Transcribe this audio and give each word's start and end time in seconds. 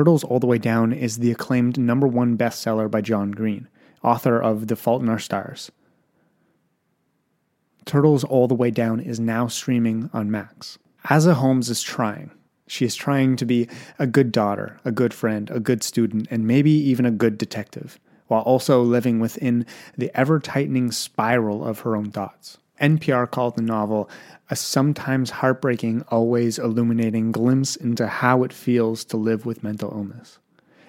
Turtles 0.00 0.24
All 0.24 0.40
the 0.40 0.46
Way 0.46 0.56
Down 0.56 0.94
is 0.94 1.18
the 1.18 1.30
acclaimed 1.30 1.78
number 1.78 2.06
one 2.06 2.38
bestseller 2.38 2.90
by 2.90 3.02
John 3.02 3.32
Green, 3.32 3.68
author 4.02 4.40
of 4.40 4.68
The 4.68 4.74
Fault 4.74 5.02
in 5.02 5.10
Our 5.10 5.18
Stars. 5.18 5.70
Turtles 7.84 8.24
All 8.24 8.48
the 8.48 8.54
Way 8.54 8.70
Down 8.70 9.00
is 9.00 9.20
now 9.20 9.46
streaming 9.46 10.08
on 10.14 10.30
Max. 10.30 10.78
Aza 11.04 11.34
Holmes 11.34 11.68
is 11.68 11.82
trying. 11.82 12.30
She 12.66 12.86
is 12.86 12.94
trying 12.94 13.36
to 13.36 13.44
be 13.44 13.68
a 13.98 14.06
good 14.06 14.32
daughter, 14.32 14.80
a 14.86 14.90
good 14.90 15.12
friend, 15.12 15.50
a 15.50 15.60
good 15.60 15.82
student, 15.82 16.28
and 16.30 16.46
maybe 16.46 16.70
even 16.70 17.04
a 17.04 17.10
good 17.10 17.36
detective, 17.36 18.00
while 18.28 18.40
also 18.40 18.80
living 18.80 19.20
within 19.20 19.66
the 19.98 20.10
ever 20.14 20.40
tightening 20.40 20.92
spiral 20.92 21.62
of 21.62 21.80
her 21.80 21.94
own 21.94 22.10
thoughts. 22.10 22.56
NPR 22.80 23.30
called 23.30 23.56
the 23.56 23.62
novel 23.62 24.08
a 24.50 24.56
sometimes 24.56 25.30
heartbreaking, 25.30 26.02
always 26.08 26.58
illuminating 26.58 27.30
glimpse 27.30 27.76
into 27.76 28.06
how 28.06 28.42
it 28.42 28.52
feels 28.52 29.04
to 29.04 29.16
live 29.16 29.46
with 29.46 29.62
mental 29.62 29.92
illness. 29.92 30.38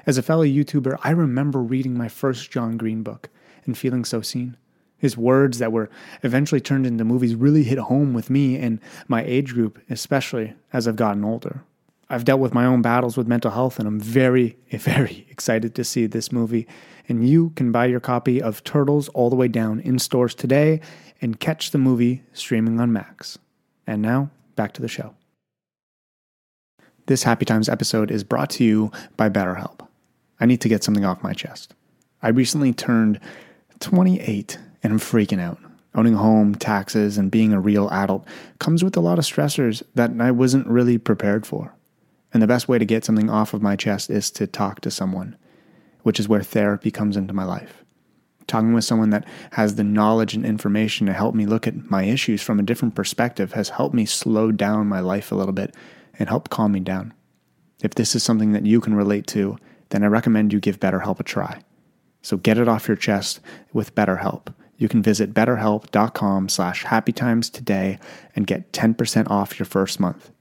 As 0.07 0.17
a 0.17 0.23
fellow 0.23 0.43
YouTuber, 0.43 0.97
I 1.03 1.11
remember 1.11 1.61
reading 1.61 1.95
my 1.95 2.07
first 2.07 2.49
John 2.49 2.75
Green 2.75 3.03
book 3.03 3.29
and 3.65 3.77
feeling 3.77 4.03
so 4.03 4.21
seen. 4.21 4.57
His 4.97 5.15
words 5.15 5.59
that 5.59 5.71
were 5.71 5.89
eventually 6.23 6.61
turned 6.61 6.87
into 6.87 7.05
movies 7.05 7.35
really 7.35 7.63
hit 7.63 7.77
home 7.77 8.13
with 8.13 8.29
me 8.29 8.57
and 8.57 8.79
my 9.07 9.23
age 9.23 9.53
group, 9.53 9.79
especially 9.89 10.53
as 10.73 10.87
I've 10.87 10.95
gotten 10.95 11.23
older. 11.23 11.63
I've 12.09 12.25
dealt 12.25 12.41
with 12.41 12.53
my 12.53 12.65
own 12.65 12.81
battles 12.81 13.15
with 13.15 13.27
mental 13.27 13.51
health, 13.51 13.79
and 13.79 13.87
I'm 13.87 13.99
very, 13.99 14.57
very 14.71 15.25
excited 15.29 15.75
to 15.75 15.83
see 15.83 16.07
this 16.07 16.31
movie. 16.31 16.67
And 17.07 17.27
you 17.27 17.51
can 17.51 17.71
buy 17.71 17.85
your 17.85 17.99
copy 17.99 18.41
of 18.41 18.63
Turtles 18.63 19.07
All 19.09 19.29
the 19.29 19.35
Way 19.35 19.47
Down 19.47 19.79
in 19.79 19.97
stores 19.97 20.35
today 20.35 20.81
and 21.21 21.39
catch 21.39 21.71
the 21.71 21.77
movie 21.77 22.23
streaming 22.33 22.79
on 22.79 22.91
Max. 22.91 23.37
And 23.85 24.01
now, 24.01 24.31
back 24.55 24.73
to 24.73 24.81
the 24.81 24.87
show. 24.87 25.13
This 27.05 27.23
Happy 27.23 27.45
Times 27.45 27.69
episode 27.69 28.11
is 28.11 28.23
brought 28.23 28.49
to 28.51 28.63
you 28.63 28.91
by 29.17 29.29
BetterHelp. 29.29 29.87
I 30.39 30.45
need 30.45 30.61
to 30.61 30.69
get 30.69 30.83
something 30.83 31.05
off 31.05 31.23
my 31.23 31.33
chest. 31.33 31.73
I 32.21 32.29
recently 32.29 32.73
turned 32.73 33.19
28 33.79 34.57
and 34.83 34.93
I'm 34.93 34.99
freaking 34.99 35.39
out. 35.39 35.59
Owning 35.93 36.13
a 36.15 36.19
home, 36.19 36.55
taxes, 36.55 37.17
and 37.17 37.29
being 37.29 37.51
a 37.51 37.59
real 37.59 37.89
adult 37.89 38.25
comes 38.59 38.83
with 38.83 38.95
a 38.95 39.01
lot 39.01 39.19
of 39.19 39.25
stressors 39.25 39.83
that 39.93 40.11
I 40.19 40.31
wasn't 40.31 40.67
really 40.67 40.97
prepared 40.97 41.45
for. 41.45 41.75
And 42.33 42.41
the 42.41 42.47
best 42.47 42.69
way 42.69 42.79
to 42.79 42.85
get 42.85 43.03
something 43.03 43.29
off 43.29 43.53
of 43.53 43.61
my 43.61 43.75
chest 43.75 44.09
is 44.09 44.31
to 44.31 44.47
talk 44.47 44.79
to 44.81 44.91
someone, 44.91 45.35
which 46.03 46.19
is 46.19 46.29
where 46.29 46.41
therapy 46.41 46.91
comes 46.91 47.17
into 47.17 47.33
my 47.33 47.43
life. 47.43 47.80
Talking 48.47 48.73
with 48.73 48.83
someone 48.83 49.11
that 49.11 49.25
has 49.53 49.75
the 49.75 49.83
knowledge 49.83 50.33
and 50.33 50.45
information 50.45 51.07
to 51.07 51.13
help 51.13 51.35
me 51.35 51.45
look 51.45 51.67
at 51.67 51.89
my 51.89 52.03
issues 52.03 52.41
from 52.41 52.59
a 52.59 52.63
different 52.63 52.95
perspective 52.95 53.53
has 53.53 53.69
helped 53.69 53.95
me 53.95 54.05
slow 54.05 54.51
down 54.51 54.87
my 54.87 54.99
life 54.99 55.31
a 55.31 55.35
little 55.35 55.53
bit 55.53 55.75
and 56.19 56.27
help 56.29 56.49
calm 56.49 56.73
me 56.73 56.79
down. 56.79 57.13
If 57.81 57.95
this 57.95 58.15
is 58.15 58.23
something 58.23 58.51
that 58.51 58.65
you 58.65 58.81
can 58.81 58.93
relate 58.93 59.27
to, 59.27 59.57
then 59.89 60.03
I 60.03 60.07
recommend 60.07 60.53
you 60.53 60.59
give 60.59 60.79
BetterHelp 60.79 61.19
a 61.19 61.23
try. 61.23 61.61
So 62.21 62.37
get 62.37 62.57
it 62.57 62.67
off 62.67 62.87
your 62.87 62.97
chest 62.97 63.39
with 63.73 63.95
BetterHelp 63.95 64.53
you 64.81 64.89
can 64.89 65.03
visit 65.03 65.31
betterhelp.com 65.31 66.49
slash 66.49 66.85
happytimes 66.85 67.51
today 67.51 67.99
and 68.35 68.47
get 68.47 68.73
10% 68.73 69.29
off 69.29 69.59
your 69.59 69.67
first 69.67 69.99
month. 69.99 70.31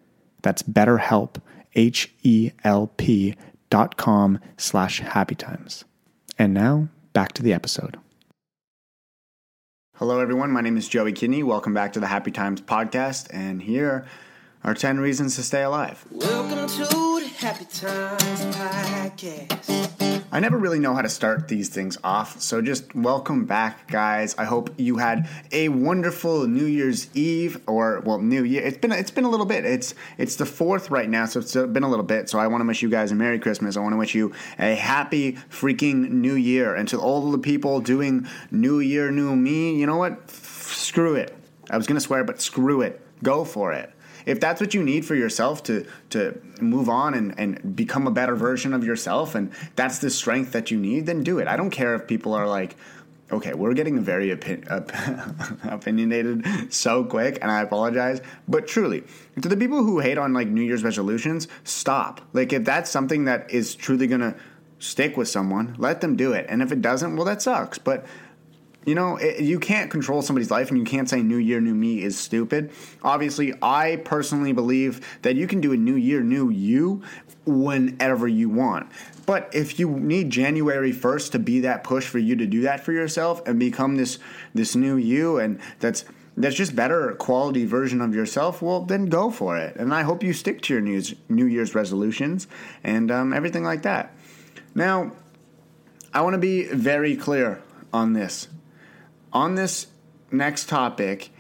That's 0.41 0.63
betterhelp, 0.63 1.43
H-E-L-P 1.75 3.35
dot 3.69 3.97
com 3.99 4.41
slash 4.57 5.03
happytimes. 5.03 5.85
And 6.39 6.55
now, 6.55 6.89
back 7.13 7.33
to 7.33 7.43
the 7.43 7.53
episode. 7.53 7.99
Hello, 9.97 10.21
everyone. 10.21 10.51
My 10.51 10.63
name 10.63 10.77
is 10.77 10.89
Joey 10.89 11.13
Kidney. 11.13 11.43
Welcome 11.43 11.75
back 11.75 11.93
to 11.93 12.01
the 12.01 12.07
Happy 12.07 12.31
Times 12.31 12.63
podcast. 12.63 13.29
And 13.33 13.63
here 13.63 14.07
are 14.65 14.75
10 14.75 14.99
reasons 14.99 15.37
to 15.37 15.43
stay 15.43 15.63
alive. 15.63 16.05
Welcome 16.11 16.69
to 16.69 16.85
the 17.21 17.31
Happy 17.39 17.67
Times 17.67 18.57
podcast. 18.57 20.00
I 20.33 20.39
never 20.39 20.57
really 20.57 20.79
know 20.79 20.95
how 20.95 21.03
to 21.03 21.09
start 21.09 21.49
these 21.49 21.71
things 21.71 21.99
off, 22.05 22.41
so 22.41 22.63
just 22.63 22.95
welcome 22.95 23.47
back, 23.47 23.91
guys. 23.91 24.37
I 24.39 24.45
hope 24.45 24.71
you 24.77 24.99
had 24.99 25.29
a 25.51 25.69
wonderful 25.71 26.47
New 26.47 26.67
Year's 26.67 27.09
Eve, 27.17 27.61
or 27.67 28.01
well, 28.07 28.21
New 28.21 28.45
Year. 28.45 28.63
It's 28.63 28.79
been 28.79 28.93
it's 28.93 29.11
been 29.11 29.25
a 29.25 29.29
little 29.29 29.45
bit. 29.45 29.65
It's 29.65 29.93
it's 30.19 30.37
the 30.37 30.47
fourth 30.47 30.89
right 30.89 31.11
now, 31.11 31.27
so 31.27 31.41
it's 31.41 31.55
been 31.55 31.83
a 31.83 31.89
little 31.89 32.05
bit. 32.05 32.29
So 32.29 32.39
I 32.39 32.47
want 32.47 32.63
to 32.63 32.67
wish 32.67 32.81
you 32.81 32.89
guys 32.89 33.11
a 33.11 33.17
Merry 33.17 33.41
Christmas. 33.41 33.77
I 33.77 33.81
want 33.81 33.93
to 33.93 33.97
wish 33.97 34.15
you 34.15 34.33
a 34.61 34.77
happy 34.77 35.33
freaking 35.51 36.11
New 36.11 36.35
Year, 36.35 36.77
and 36.77 36.87
to 36.91 36.99
all 37.01 37.33
the 37.33 37.39
people 37.39 37.81
doing 37.81 38.29
New 38.53 38.79
Year, 38.79 39.11
New 39.11 39.35
Me. 39.35 39.75
You 39.75 39.87
know 39.87 39.97
what? 39.97 40.31
Screw 40.31 41.17
it. 41.17 41.37
I 41.71 41.77
was 41.77 41.89
gonna 41.89 41.99
swear, 41.99 42.23
but 42.23 42.41
screw 42.41 42.83
it. 42.83 43.05
Go 43.25 43.45
for 43.45 43.73
it 43.73 43.93
if 44.31 44.39
that's 44.39 44.61
what 44.61 44.75
you 44.75 44.83
need 44.83 45.05
for 45.05 45.17
yourself 45.17 45.63
to 45.65 45.85
to 46.11 46.41
move 46.61 46.89
on 46.89 47.15
and, 47.15 47.37
and 47.39 47.75
become 47.75 48.07
a 48.07 48.11
better 48.11 48.37
version 48.37 48.73
of 48.73 48.85
yourself 48.85 49.35
and 49.35 49.53
that's 49.75 49.99
the 49.99 50.09
strength 50.09 50.53
that 50.53 50.71
you 50.71 50.79
need 50.79 51.07
then 51.07 51.25
do 51.25 51.39
it. 51.41 51.49
I 51.49 51.57
don't 51.57 51.71
care 51.71 51.95
if 51.97 52.07
people 52.07 52.33
are 52.33 52.47
like 52.47 52.77
okay 53.33 53.55
we're 53.55 53.75
getting 53.75 54.01
very 54.01 54.31
opinionated 55.65 56.73
so 56.73 57.05
quick 57.05 57.39
and 57.43 57.51
i 57.51 57.61
apologize. 57.61 58.21
But 58.47 58.69
truly 58.69 59.03
to 59.43 59.49
the 59.49 59.57
people 59.57 59.83
who 59.83 59.99
hate 59.99 60.19
on 60.19 60.33
like 60.33 60.47
new 60.49 60.63
year's 60.63 60.85
resolutions 60.85 61.49
stop. 61.65 62.21
Like 62.33 62.53
if 62.53 62.65
that's 62.65 62.89
something 62.89 63.25
that 63.25 63.51
is 63.51 63.75
truly 63.75 64.07
gonna 64.07 64.37
stick 64.79 65.17
with 65.17 65.29
someone 65.29 65.75
let 65.77 66.01
them 66.01 66.15
do 66.15 66.33
it. 66.33 66.47
And 66.49 66.63
if 66.63 66.71
it 66.71 66.81
doesn't 66.81 67.17
well 67.17 67.27
that 67.27 67.43
sucks. 67.43 67.79
But 67.79 68.07
you 68.87 68.95
know, 68.95 69.17
it, 69.17 69.41
you 69.41 69.59
can't 69.59 69.91
control 69.91 70.23
somebody's 70.23 70.51
life 70.51 70.71
and 70.71 70.79
you 70.79 70.85
can't 70.85 71.09
say 71.09 71.23
new 71.23 71.37
year, 71.37 71.61
new 71.61 71.75
me 71.75 72.03
is 72.03 72.19
stupid. 72.19 72.73
Obviously, 73.03 73.53
I 73.63 73.97
personally 74.05 74.53
believe 74.53 75.19
that 75.23 75.37
you 75.37 75.47
can 75.47 75.61
do 75.61 75.73
a 75.73 75.77
new 75.77 75.97
year, 75.97 76.23
new 76.23 76.51
you 76.51 77.03
whenever 77.45 78.27
you 78.27 78.49
want. 78.49 78.91
But 79.27 79.51
if 79.55 79.79
you 79.79 79.91
need 79.91 80.31
January 80.31 80.93
1st 80.93 81.33
to 81.33 81.39
be 81.39 81.61
that 81.61 81.85
push 81.85 82.07
for 82.07 82.19
you 82.19 82.37
to 82.37 82.47
do 82.47 82.63
that 82.63 82.81
for 82.81 82.93
yourself 82.93 83.47
and 83.47 83.59
become 83.59 83.97
this 83.97 84.19
this 84.55 84.75
new 84.75 84.97
you 84.97 85.39
and 85.39 85.61
that's 85.79 86.05
that's 86.37 86.57
just 86.57 86.75
better 86.75 87.13
quality 87.15 87.67
version 87.67 88.01
of 88.01 88.15
yourself, 88.15 88.63
well, 88.63 88.83
then 88.83 89.07
go 89.07 89.31
for 89.31 89.59
it. 89.59 89.77
And 89.77 89.93
I 89.93 90.03
hope 90.03 90.23
you 90.23 90.33
stick 90.33 90.63
to 90.63 90.75
your 90.75 90.81
New 90.81 91.03
New 91.29 91.47
Year's 91.47 91.75
resolutions 91.75 92.49
and 92.83 93.11
um, 93.11 93.33
everything 93.33 93.63
like 93.63 93.83
that. 93.83 94.15
Now, 94.75 95.13
I 96.15 96.23
want 96.23 96.35
to 96.35 96.39
be 96.39 96.65
very 96.65 97.17
clear 97.17 97.63
on 97.93 98.13
this 98.15 98.49
on 99.33 99.55
this 99.55 99.87
next 100.31 100.69
topic, 100.69 101.31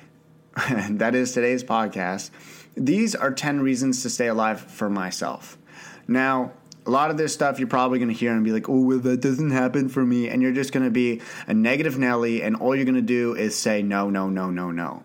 that 0.91 1.15
is 1.15 1.33
today's 1.33 1.65
podcast, 1.65 2.31
these 2.77 3.15
are 3.15 3.31
10 3.31 3.61
reasons 3.61 4.03
to 4.03 4.11
stay 4.11 4.29
alive 4.29 4.61
for 4.61 4.89
myself. 4.89 5.59
Now, 6.07 6.53
a 6.87 6.91
lot 6.91 7.11
of 7.11 7.17
this 7.17 7.35
stuff 7.35 7.59
you're 7.59 7.69
probably 7.69 7.99
going 7.99 8.09
to 8.09 8.15
hear 8.15 8.33
and 8.33 8.45
be 8.45 8.53
like, 8.53 8.69
oh, 8.69 8.81
well, 8.81 8.99
that 8.99 9.21
doesn't 9.21 9.51
happen 9.51 9.89
for 9.89 10.05
me. 10.05 10.29
And 10.29 10.41
you're 10.43 10.53
just 10.53 10.73
going 10.73 10.85
to 10.85 10.91
be 10.91 11.21
a 11.47 11.55
negative 11.55 11.99
Nelly, 11.99 12.43
and 12.43 12.57
all 12.57 12.75
you're 12.75 12.85
going 12.85 12.95
to 12.95 13.03
do 13.03 13.35
is 13.35 13.57
say, 13.57 13.83
no, 13.83 14.11
no, 14.11 14.29
no, 14.29 14.51
no, 14.51 14.71
no. 14.71 15.03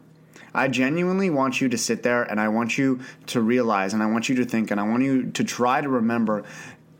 I 0.54 0.70
genuinely 0.70 1.30
want 1.30 1.60
you 1.60 1.68
to 1.68 1.78
sit 1.78 2.02
there 2.02 2.24
and 2.24 2.40
I 2.40 2.48
want 2.48 2.78
you 2.78 3.02
to 3.28 3.42
realize 3.42 3.94
and 3.94 4.02
I 4.02 4.06
want 4.06 4.30
you 4.30 4.36
to 4.36 4.46
think 4.46 4.72
and 4.72 4.80
I 4.80 4.84
want 4.84 5.04
you 5.04 5.32
to 5.32 5.44
try 5.44 5.82
to 5.82 5.90
remember 5.90 6.46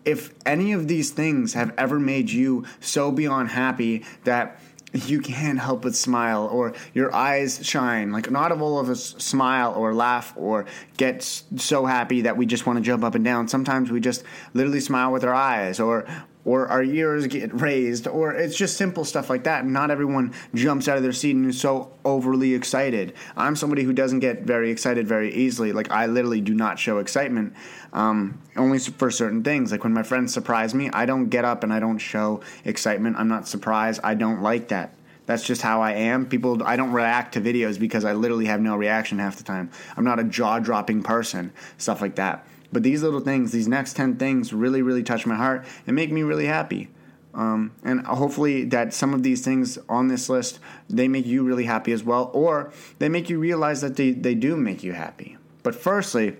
if 0.04 0.34
any 0.46 0.74
of 0.74 0.90
these 0.90 1.12
things 1.12 1.54
have 1.54 1.74
ever 1.78 1.98
made 1.98 2.30
you 2.30 2.66
so 2.82 3.14
beyond 3.14 3.50
happy 3.50 4.04
that 4.26 4.60
you 4.96 5.20
can't 5.20 5.60
help 5.60 5.82
but 5.82 5.96
smile 5.96 6.48
or 6.52 6.74
your 6.94 7.14
eyes 7.14 7.66
shine. 7.66 8.12
Like 8.12 8.32
not 8.32 8.52
all 8.52 8.80
of 8.80 8.90
us 8.90 9.16
smile 9.18 9.74
or 9.74 9.94
laugh 9.94 10.34
or 10.38 10.66
get 10.98 11.24
so 11.24 11.86
happy 11.86 12.22
that 12.22 12.38
we 12.38 12.46
just 12.46 12.66
want 12.66 12.78
to 12.78 12.84
jump 12.84 13.04
up 13.04 13.16
and 13.16 13.26
down. 13.26 13.48
Sometimes 13.48 13.92
we 13.92 14.00
just 14.00 14.24
literally 14.54 14.80
smile 14.80 15.12
with 15.12 15.24
our 15.24 15.34
eyes 15.34 15.80
or 15.80 16.08
or 16.46 16.68
our 16.68 16.84
ears 16.84 17.26
get 17.28 17.60
raised, 17.60 18.08
or 18.08 18.32
it's 18.32 18.56
just 18.56 18.78
simple 18.78 19.04
stuff 19.04 19.30
like 19.30 19.44
that. 19.44 19.66
Not 19.66 19.90
everyone 19.90 20.34
jumps 20.54 20.88
out 20.88 20.96
of 20.96 21.04
their 21.04 21.12
seat 21.12 21.36
and 21.36 21.48
is 21.48 21.60
so 21.60 21.92
overly 22.06 22.54
excited. 22.54 23.14
I'm 23.36 23.56
somebody 23.56 23.84
who 23.84 23.94
doesn't 23.94 24.20
get 24.20 24.44
very 24.44 24.70
excited 24.70 25.08
very 25.08 25.34
easily. 25.34 25.74
Like, 25.74 25.92
I 25.92 26.06
literally 26.06 26.42
do 26.42 26.54
not 26.54 26.78
show 26.78 27.00
excitement, 27.00 27.54
um, 27.94 28.40
only 28.56 28.78
for 28.78 29.10
certain 29.10 29.44
things. 29.44 29.72
Like, 29.72 29.84
when 29.84 29.94
my 29.94 30.04
friends 30.04 30.34
surprise 30.34 30.76
me, 30.76 30.90
I 30.94 31.08
don't 31.08 31.30
get 31.30 31.46
up 31.46 31.64
and 31.64 31.74
I 31.74 31.80
don't 31.80 31.98
show 31.98 32.42
excitement. 32.64 33.18
I'm 33.18 33.28
not 33.28 33.48
surprised. 33.48 34.00
I 34.04 34.14
don't 34.14 34.42
like 34.42 34.68
that. 34.68 34.94
That's 35.26 35.44
just 35.44 35.64
how 35.64 35.82
I 35.82 35.94
am. 35.94 36.28
People, 36.28 36.62
I 36.64 36.76
don't 36.76 36.92
react 36.92 37.34
to 37.34 37.42
videos 37.42 37.80
because 37.80 38.06
I 38.06 38.14
literally 38.14 38.46
have 38.46 38.62
no 38.62 38.76
reaction 38.76 39.18
half 39.18 39.38
the 39.38 39.44
time. 39.44 39.72
I'm 39.98 40.04
not 40.04 40.20
a 40.20 40.24
jaw 40.24 40.60
dropping 40.60 41.02
person, 41.02 41.52
stuff 41.80 42.00
like 42.00 42.16
that. 42.16 42.46
But 42.72 42.84
these 42.84 43.04
little 43.04 43.20
things, 43.20 43.52
these 43.52 43.68
next 43.68 43.96
10 43.96 44.18
things, 44.18 44.54
really, 44.54 44.82
really 44.82 45.04
touch 45.04 45.26
my 45.26 45.36
heart 45.36 45.66
and 45.88 45.96
make 45.96 46.12
me 46.12 46.24
really 46.24 46.46
happy. 46.46 46.90
Um, 47.34 47.74
and 47.84 48.06
hopefully 48.06 48.64
that 48.66 48.94
some 48.94 49.14
of 49.14 49.22
these 49.22 49.44
things 49.44 49.78
on 49.90 50.08
this 50.08 50.30
list 50.30 50.60
they 50.90 51.10
make 51.10 51.26
you 51.26 51.44
really 51.44 51.66
happy 51.66 51.92
as 51.92 52.02
well 52.02 52.32
or 52.34 52.72
they 53.00 53.10
make 53.10 53.30
you 53.30 53.40
realize 53.40 53.82
that 53.82 53.98
they, 53.98 54.12
they 54.12 54.36
do 54.36 54.56
make 54.56 54.86
you 54.86 54.94
happy 54.94 55.36
but 55.62 55.76
firstly 55.76 56.38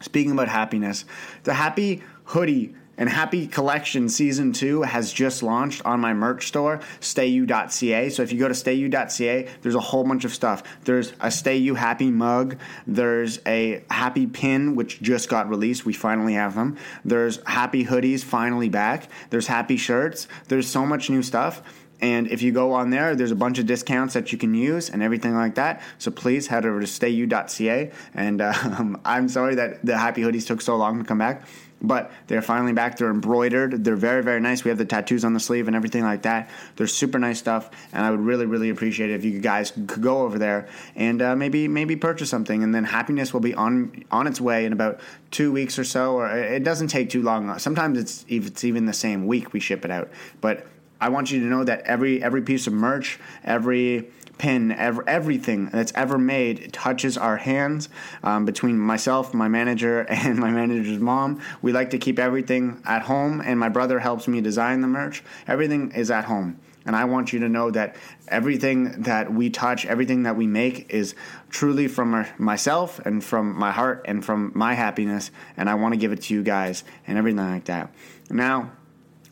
speaking 0.00 0.32
about 0.32 0.48
happiness 0.48 1.04
the 1.44 1.54
happy 1.54 2.02
hoodie 2.24 2.74
And 2.96 3.08
Happy 3.08 3.46
Collection 3.46 4.08
Season 4.08 4.52
2 4.52 4.82
has 4.82 5.12
just 5.12 5.42
launched 5.42 5.84
on 5.84 6.00
my 6.00 6.14
merch 6.14 6.46
store, 6.46 6.80
stayu.ca. 7.00 8.08
So 8.10 8.22
if 8.22 8.32
you 8.32 8.38
go 8.38 8.48
to 8.48 8.54
stayu.ca, 8.54 9.48
there's 9.62 9.74
a 9.74 9.80
whole 9.80 10.04
bunch 10.04 10.24
of 10.24 10.32
stuff. 10.32 10.62
There's 10.84 11.12
a 11.20 11.30
Stay 11.30 11.56
You 11.56 11.74
Happy 11.74 12.10
mug. 12.10 12.58
There's 12.86 13.40
a 13.46 13.84
Happy 13.90 14.26
pin, 14.26 14.76
which 14.76 15.02
just 15.02 15.28
got 15.28 15.48
released. 15.48 15.84
We 15.84 15.92
finally 15.92 16.34
have 16.34 16.54
them. 16.54 16.76
There's 17.04 17.42
Happy 17.46 17.84
hoodies, 17.84 18.22
finally 18.22 18.68
back. 18.68 19.08
There's 19.30 19.46
Happy 19.46 19.76
shirts. 19.76 20.28
There's 20.48 20.68
so 20.68 20.86
much 20.86 21.10
new 21.10 21.22
stuff. 21.22 21.62
And 22.00 22.28
if 22.28 22.42
you 22.42 22.52
go 22.52 22.72
on 22.72 22.90
there, 22.90 23.16
there's 23.16 23.30
a 23.30 23.36
bunch 23.36 23.58
of 23.58 23.66
discounts 23.66 24.14
that 24.14 24.30
you 24.30 24.36
can 24.36 24.52
use 24.52 24.90
and 24.90 25.02
everything 25.02 25.34
like 25.34 25.54
that. 25.54 25.80
So 25.98 26.10
please 26.10 26.48
head 26.48 26.66
over 26.66 26.80
to 26.80 26.86
stayu.ca. 26.86 27.90
And 28.14 28.42
um, 28.42 29.00
I'm 29.04 29.28
sorry 29.28 29.54
that 29.54 29.84
the 29.84 29.96
Happy 29.96 30.22
hoodies 30.22 30.46
took 30.46 30.60
so 30.60 30.76
long 30.76 30.98
to 30.98 31.04
come 31.04 31.18
back 31.18 31.44
but 31.86 32.10
they're 32.26 32.42
finally 32.42 32.72
back. 32.72 32.98
They're 32.98 33.10
embroidered. 33.10 33.84
They're 33.84 33.96
very, 33.96 34.22
very 34.22 34.40
nice. 34.40 34.64
We 34.64 34.68
have 34.70 34.78
the 34.78 34.84
tattoos 34.84 35.24
on 35.24 35.34
the 35.34 35.40
sleeve 35.40 35.66
and 35.66 35.76
everything 35.76 36.02
like 36.02 36.22
that. 36.22 36.50
They're 36.76 36.86
super 36.86 37.18
nice 37.18 37.38
stuff, 37.38 37.70
and 37.92 38.04
I 38.04 38.10
would 38.10 38.20
really, 38.20 38.46
really 38.46 38.70
appreciate 38.70 39.10
it 39.10 39.14
if 39.14 39.24
you 39.24 39.40
guys 39.40 39.70
could 39.70 40.02
go 40.02 40.22
over 40.22 40.38
there 40.38 40.68
and 40.96 41.22
uh, 41.22 41.36
maybe, 41.36 41.68
maybe 41.68 41.96
purchase 41.96 42.30
something. 42.30 42.62
And 42.62 42.74
then 42.74 42.84
happiness 42.84 43.32
will 43.32 43.40
be 43.40 43.54
on 43.54 44.04
on 44.10 44.26
its 44.26 44.40
way 44.40 44.64
in 44.64 44.72
about 44.72 45.00
two 45.30 45.52
weeks 45.52 45.78
or 45.78 45.84
so, 45.84 46.14
or 46.14 46.30
it 46.30 46.64
doesn't 46.64 46.88
take 46.88 47.10
too 47.10 47.22
long. 47.22 47.58
Sometimes 47.58 47.98
it's 47.98 48.24
it's 48.28 48.64
even 48.64 48.86
the 48.86 48.92
same 48.92 49.26
week 49.26 49.52
we 49.52 49.60
ship 49.60 49.84
it 49.84 49.90
out, 49.90 50.10
but. 50.40 50.66
I 51.04 51.10
want 51.10 51.30
you 51.30 51.38
to 51.40 51.44
know 51.44 51.64
that 51.64 51.82
every 51.82 52.22
every 52.22 52.40
piece 52.40 52.66
of 52.66 52.72
merch, 52.72 53.20
every 53.44 54.08
pin, 54.38 54.72
ever, 54.72 55.06
everything 55.06 55.66
that's 55.66 55.92
ever 55.94 56.16
made 56.16 56.72
touches 56.72 57.18
our 57.18 57.36
hands. 57.36 57.90
Um, 58.22 58.46
between 58.46 58.78
myself, 58.78 59.34
my 59.34 59.46
manager, 59.46 60.00
and 60.08 60.38
my 60.38 60.50
manager's 60.50 60.98
mom, 60.98 61.42
we 61.60 61.72
like 61.72 61.90
to 61.90 61.98
keep 61.98 62.18
everything 62.18 62.80
at 62.86 63.02
home, 63.02 63.42
and 63.42 63.60
my 63.60 63.68
brother 63.68 63.98
helps 63.98 64.26
me 64.26 64.40
design 64.40 64.80
the 64.80 64.86
merch. 64.86 65.22
Everything 65.46 65.92
is 65.92 66.10
at 66.10 66.24
home. 66.24 66.58
And 66.86 66.96
I 66.96 67.04
want 67.04 67.34
you 67.34 67.40
to 67.40 67.50
know 67.50 67.70
that 67.72 67.96
everything 68.28 69.02
that 69.02 69.30
we 69.30 69.50
touch, 69.50 69.84
everything 69.84 70.22
that 70.22 70.36
we 70.36 70.46
make 70.46 70.88
is 70.88 71.14
truly 71.50 71.86
from 71.86 72.14
our, 72.14 72.26
myself 72.38 72.98
and 73.00 73.22
from 73.22 73.58
my 73.58 73.72
heart 73.72 74.06
and 74.06 74.24
from 74.24 74.52
my 74.54 74.72
happiness. 74.72 75.30
And 75.58 75.68
I 75.68 75.74
want 75.74 75.92
to 75.92 76.00
give 76.00 76.12
it 76.12 76.22
to 76.22 76.34
you 76.34 76.42
guys 76.42 76.82
and 77.06 77.18
everything 77.18 77.44
like 77.44 77.66
that. 77.66 77.90
Now, 78.30 78.72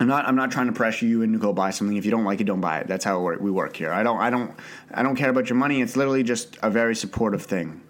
I'm 0.02 0.08
not. 0.08 0.26
I'm 0.26 0.34
not 0.34 0.50
trying 0.50 0.66
to 0.66 0.72
pressure 0.72 1.06
you 1.06 1.22
into 1.22 1.38
go 1.38 1.52
buy 1.52 1.70
something. 1.70 1.96
If 1.96 2.04
you 2.04 2.10
don't 2.10 2.24
like 2.24 2.40
it, 2.40 2.44
don't 2.44 2.60
buy 2.60 2.80
it. 2.80 2.88
That's 2.88 3.04
how 3.04 3.20
we 3.20 3.52
work 3.52 3.76
here. 3.76 3.92
I 3.92 4.02
don't. 4.02 4.18
I 4.18 4.30
don't. 4.30 4.52
I 4.92 5.04
don't 5.04 5.14
care 5.14 5.30
about 5.30 5.48
your 5.48 5.56
money. 5.56 5.80
It's 5.80 5.94
literally 5.94 6.24
just 6.24 6.58
a 6.60 6.70
very 6.70 6.96
supportive 6.96 7.44
thing. 7.44 7.80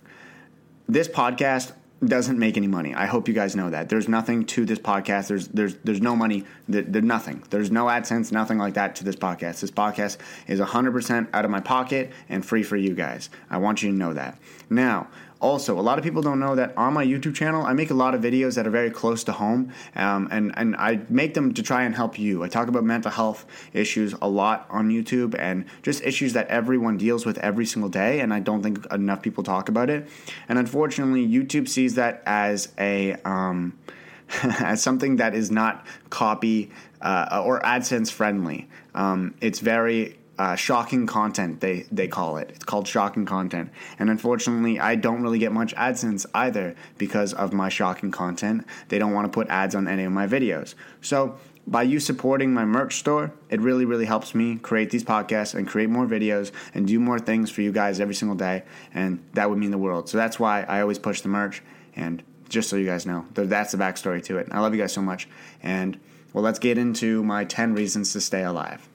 This 0.86 1.08
podcast 1.08 1.72
doesn't 2.04 2.38
make 2.38 2.58
any 2.58 2.66
money. 2.66 2.94
I 2.94 3.06
hope 3.06 3.28
you 3.28 3.34
guys 3.34 3.56
know 3.56 3.70
that. 3.70 3.88
There's 3.88 4.08
nothing 4.08 4.44
to 4.46 4.66
this 4.66 4.78
podcast. 4.78 5.28
There's 5.28 5.48
there's 5.48 5.76
there's 5.84 6.02
no 6.02 6.14
money. 6.14 6.44
there's 6.68 7.02
nothing. 7.02 7.44
There's 7.48 7.70
no 7.70 7.86
AdSense, 7.86 8.30
nothing 8.30 8.58
like 8.58 8.74
that 8.74 8.94
to 8.96 9.04
this 9.04 9.16
podcast. 9.16 9.60
This 9.60 9.70
podcast 9.70 10.18
is 10.48 10.60
100% 10.60 11.28
out 11.32 11.46
of 11.46 11.50
my 11.50 11.60
pocket 11.60 12.12
and 12.28 12.44
free 12.44 12.62
for 12.62 12.76
you 12.76 12.94
guys. 12.94 13.30
I 13.48 13.56
want 13.56 13.82
you 13.82 13.90
to 13.90 13.96
know 13.96 14.12
that. 14.12 14.38
Now, 14.68 15.08
also, 15.42 15.78
a 15.78 15.82
lot 15.82 15.98
of 15.98 16.04
people 16.04 16.22
don't 16.22 16.38
know 16.38 16.54
that 16.54 16.72
on 16.76 16.94
my 16.94 17.04
YouTube 17.04 17.34
channel, 17.34 17.66
I 17.66 17.72
make 17.72 17.90
a 17.90 17.94
lot 17.94 18.14
of 18.14 18.22
videos 18.22 18.54
that 18.54 18.64
are 18.64 18.70
very 18.70 18.90
close 18.90 19.24
to 19.24 19.32
home, 19.32 19.72
um, 19.96 20.28
and 20.30 20.56
and 20.56 20.76
I 20.76 21.00
make 21.08 21.34
them 21.34 21.52
to 21.54 21.62
try 21.62 21.82
and 21.82 21.94
help 21.94 22.16
you. 22.16 22.44
I 22.44 22.48
talk 22.48 22.68
about 22.68 22.84
mental 22.84 23.10
health 23.10 23.44
issues 23.72 24.14
a 24.22 24.28
lot 24.28 24.66
on 24.70 24.88
YouTube, 24.88 25.36
and 25.36 25.64
just 25.82 26.02
issues 26.04 26.32
that 26.34 26.46
everyone 26.46 26.96
deals 26.96 27.26
with 27.26 27.38
every 27.38 27.66
single 27.66 27.90
day, 27.90 28.20
and 28.20 28.32
I 28.32 28.38
don't 28.38 28.62
think 28.62 28.86
enough 28.92 29.20
people 29.20 29.42
talk 29.42 29.68
about 29.68 29.90
it. 29.90 30.08
And 30.48 30.60
unfortunately, 30.60 31.26
YouTube 31.26 31.68
sees 31.68 31.96
that 31.96 32.22
as 32.24 32.72
a 32.78 33.14
um, 33.24 33.76
as 34.42 34.80
something 34.80 35.16
that 35.16 35.34
is 35.34 35.50
not 35.50 35.84
copy 36.08 36.70
uh, 37.00 37.42
or 37.44 37.60
AdSense 37.60 38.12
friendly. 38.12 38.68
Um, 38.94 39.34
it's 39.40 39.58
very 39.58 40.18
uh, 40.42 40.56
shocking 40.56 41.06
content 41.06 41.60
they 41.60 41.86
they 41.92 42.08
call 42.08 42.36
it. 42.36 42.50
It's 42.52 42.64
called 42.64 42.88
shocking 42.88 43.24
content. 43.24 43.70
And 44.00 44.10
unfortunately 44.10 44.80
i 44.80 44.96
don't 44.96 45.22
really 45.22 45.38
get 45.38 45.52
much 45.52 45.72
adsense 45.76 46.26
either 46.34 46.74
because 46.98 47.32
of 47.32 47.52
my 47.52 47.68
shocking 47.68 48.10
content. 48.10 48.66
They 48.88 48.98
don't 48.98 49.12
want 49.12 49.26
to 49.26 49.34
put 49.38 49.46
ads 49.48 49.76
on 49.76 49.86
any 49.86 50.02
of 50.02 50.10
my 50.10 50.26
videos. 50.26 50.74
So 51.00 51.38
by 51.64 51.84
you 51.84 52.00
supporting 52.00 52.52
my 52.52 52.64
merch 52.64 52.96
store 52.96 53.30
it 53.50 53.60
really 53.60 53.84
really 53.84 54.04
helps 54.04 54.34
me 54.34 54.56
create 54.56 54.90
these 54.90 55.04
podcasts 55.04 55.54
and 55.54 55.68
create 55.68 55.88
more 55.88 56.06
videos 56.06 56.50
and 56.74 56.88
do 56.88 56.98
more 56.98 57.20
things 57.20 57.48
for 57.48 57.62
you 57.62 57.70
guys 57.70 58.00
every 58.00 58.16
single 58.16 58.36
day 58.36 58.64
and 58.92 59.22
that 59.34 59.48
would 59.48 59.58
mean 59.58 59.70
the 59.70 59.78
world. 59.86 60.08
So 60.08 60.18
that's 60.18 60.40
why 60.40 60.64
i 60.64 60.80
always 60.80 60.98
push 60.98 61.20
the 61.20 61.28
merch 61.28 61.62
and 61.94 62.20
just 62.48 62.68
so 62.68 62.74
you 62.74 62.86
guys 62.86 63.06
know 63.06 63.24
that's 63.32 63.70
the 63.70 63.78
backstory 63.78 64.20
to 64.24 64.38
it. 64.38 64.48
I 64.50 64.58
love 64.58 64.74
you 64.74 64.80
guys 64.80 64.92
so 64.92 65.02
much 65.02 65.28
and 65.62 66.00
well 66.32 66.42
let's 66.42 66.58
get 66.58 66.78
into 66.78 67.22
my 67.22 67.44
10 67.44 67.74
reasons 67.74 68.12
to 68.14 68.20
stay 68.20 68.42
alive 68.42 68.88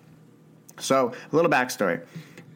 so, 0.79 1.13
a 1.31 1.35
little 1.35 1.51
backstory. 1.51 2.01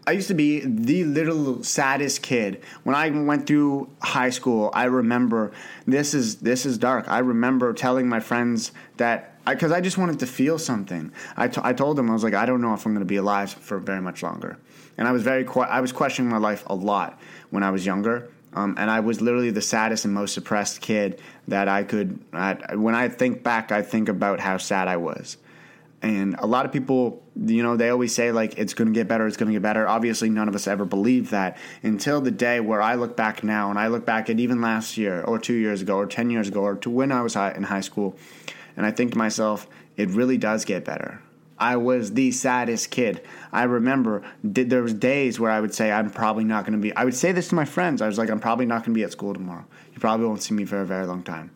I 0.08 0.14
used 0.14 0.30
to 0.30 0.34
be 0.34 0.62
the 0.62 1.04
little 1.04 1.64
saddest 1.64 2.24
kid. 2.24 2.64
When 2.84 2.96
I 2.96 3.10
went 3.10 3.46
through 3.46 3.90
high 4.02 4.32
school, 4.32 4.72
I 4.74 4.86
remember 4.86 5.52
this 5.86 6.14
is 6.14 6.38
this 6.38 6.66
is 6.66 6.78
dark. 6.78 7.08
I 7.08 7.20
remember 7.20 7.72
telling 7.74 8.10
my 8.10 8.20
friends 8.20 8.72
that 8.98 9.44
because 9.46 9.72
I, 9.72 9.78
I, 9.78 9.82
just 9.82 9.98
wanted 9.98 10.20
to 10.20 10.28
feel 10.28 10.58
something. 10.58 11.12
I, 11.38 11.48
t- 11.48 11.62
I 11.64 11.74
told 11.74 11.98
them 11.98 12.10
I 12.10 12.14
was 12.14 12.24
like 12.24 12.34
I 12.34 12.46
don't 12.46 12.62
know 12.62 12.74
if 12.74 12.86
I'm 12.86 12.94
going 12.94 13.02
to 13.02 13.06
be 13.06 13.18
alive 13.18 13.52
for 13.52 13.78
very 13.78 14.02
much 14.02 14.24
longer, 14.24 14.58
and 14.98 15.08
I 15.08 15.12
was 15.12 15.22
very 15.22 15.48
I 15.48 15.82
was 15.82 15.92
questioning 15.92 16.32
my 16.32 16.38
life 16.38 16.64
a 16.68 16.76
lot 16.76 17.20
when 17.52 17.64
I 17.64 17.70
was 17.70 17.86
younger. 17.86 18.30
Um, 18.54 18.76
and 18.78 18.92
I 18.92 19.00
was 19.00 19.22
literally 19.22 19.52
the 19.52 19.62
saddest 19.62 20.04
and 20.04 20.14
most 20.14 20.34
suppressed 20.34 20.82
kid 20.82 21.22
that 21.48 21.70
I 21.70 21.84
could. 21.84 22.20
I, 22.34 22.76
when 22.76 22.96
I 22.96 23.08
think 23.08 23.44
back, 23.44 23.72
I 23.72 23.82
think 23.82 24.10
about 24.10 24.42
how 24.42 24.58
sad 24.58 24.90
I 24.90 24.98
was. 24.98 25.38
And 26.02 26.36
a 26.40 26.48
lot 26.48 26.66
of 26.66 26.72
people, 26.72 27.22
you 27.36 27.62
know, 27.62 27.78
they 27.78 27.90
always 27.90 28.14
say 28.14 28.32
like 28.32 28.58
it's 28.58 28.74
going 28.74 28.88
to 28.88 28.94
get 28.94 29.08
better, 29.08 29.28
it's 29.28 29.38
going 29.38 29.50
to 29.50 29.54
get 29.54 29.62
better. 29.62 29.88
Obviously, 29.88 30.30
none 30.30 30.48
of 30.48 30.56
us 30.56 30.68
ever 30.68 30.84
believed 30.84 31.30
that 31.32 31.58
until 31.84 32.22
the 32.22 32.32
day 32.32 32.60
where 32.60 32.82
I 32.82 32.96
look 32.96 33.16
back 33.16 33.44
now 33.44 33.70
and 33.70 33.78
I 33.78 33.88
look 33.88 34.06
back 34.06 34.30
at 34.30 34.40
even 34.40 34.62
last 34.62 34.98
year 34.98 35.22
or 35.22 35.38
2 35.38 35.54
years 35.54 35.82
ago 35.82 35.98
or 35.98 36.08
10 36.08 36.32
years 36.32 36.48
ago 36.48 36.62
or 36.62 36.76
to 36.78 36.90
when 36.90 37.12
I 37.12 37.22
was 37.22 37.36
in 37.36 37.64
high 37.64 37.82
school 37.82 38.18
and 38.76 38.86
I 38.86 38.92
think 38.92 39.12
to 39.12 39.18
myself, 39.18 39.68
it 39.96 40.10
really 40.10 40.38
does 40.38 40.66
get 40.66 40.86
better. 40.86 41.22
I 41.60 41.76
was 41.78 42.14
the 42.14 42.32
saddest 42.32 42.90
kid. 42.90 43.22
I 43.52 43.64
remember 43.64 44.24
did, 44.52 44.72
there 44.72 44.82
was 44.82 44.96
days 44.96 45.40
where 45.40 45.52
I 45.52 45.62
would 45.62 45.76
say 45.76 45.92
I'm 45.92 46.10
probably 46.10 46.44
not 46.44 46.66
going 46.66 46.74
to 46.74 46.80
be. 46.80 46.96
I 46.96 47.06
would 47.06 47.14
say 47.14 47.32
this 47.32 47.50
to 47.50 47.56
my 47.56 47.66
friends. 47.66 48.02
I 48.02 48.08
was 48.08 48.18
like, 48.18 48.32
I'm 48.32 48.40
probably 48.40 48.66
not 48.66 48.80
going 48.80 48.96
to 48.96 48.98
be 48.98 49.04
at 49.04 49.12
school 49.12 49.36
tomorrow. 49.36 49.66
You 49.94 50.00
probably 50.00 50.26
won't 50.26 50.42
see 50.42 50.56
me 50.56 50.66
for 50.66 50.82
a 50.82 50.86
very 50.86 51.06
long 51.06 51.22
time 51.22 51.52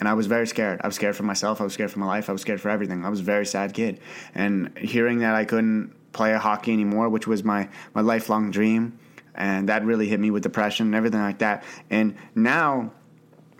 and 0.00 0.08
I 0.08 0.14
was 0.14 0.26
very 0.26 0.46
scared. 0.46 0.80
I 0.82 0.86
was 0.86 0.96
scared 0.96 1.14
for 1.14 1.22
myself. 1.22 1.60
I 1.60 1.64
was 1.64 1.74
scared 1.74 1.92
for 1.92 1.98
my 1.98 2.06
life. 2.06 2.28
I 2.28 2.32
was 2.32 2.40
scared 2.40 2.60
for 2.60 2.70
everything. 2.70 3.04
I 3.04 3.10
was 3.10 3.20
a 3.20 3.22
very 3.22 3.46
sad 3.46 3.74
kid, 3.74 4.00
and 4.34 4.76
hearing 4.78 5.18
that 5.20 5.34
I 5.34 5.44
couldn't 5.44 5.94
play 6.12 6.32
hockey 6.32 6.72
anymore, 6.72 7.08
which 7.08 7.26
was 7.26 7.44
my 7.44 7.68
my 7.94 8.00
lifelong 8.00 8.50
dream, 8.50 8.98
and 9.34 9.68
that 9.68 9.84
really 9.84 10.08
hit 10.08 10.18
me 10.18 10.30
with 10.30 10.42
depression 10.42 10.86
and 10.86 10.94
everything 10.94 11.20
like 11.20 11.38
that. 11.38 11.62
And 11.90 12.16
now, 12.34 12.92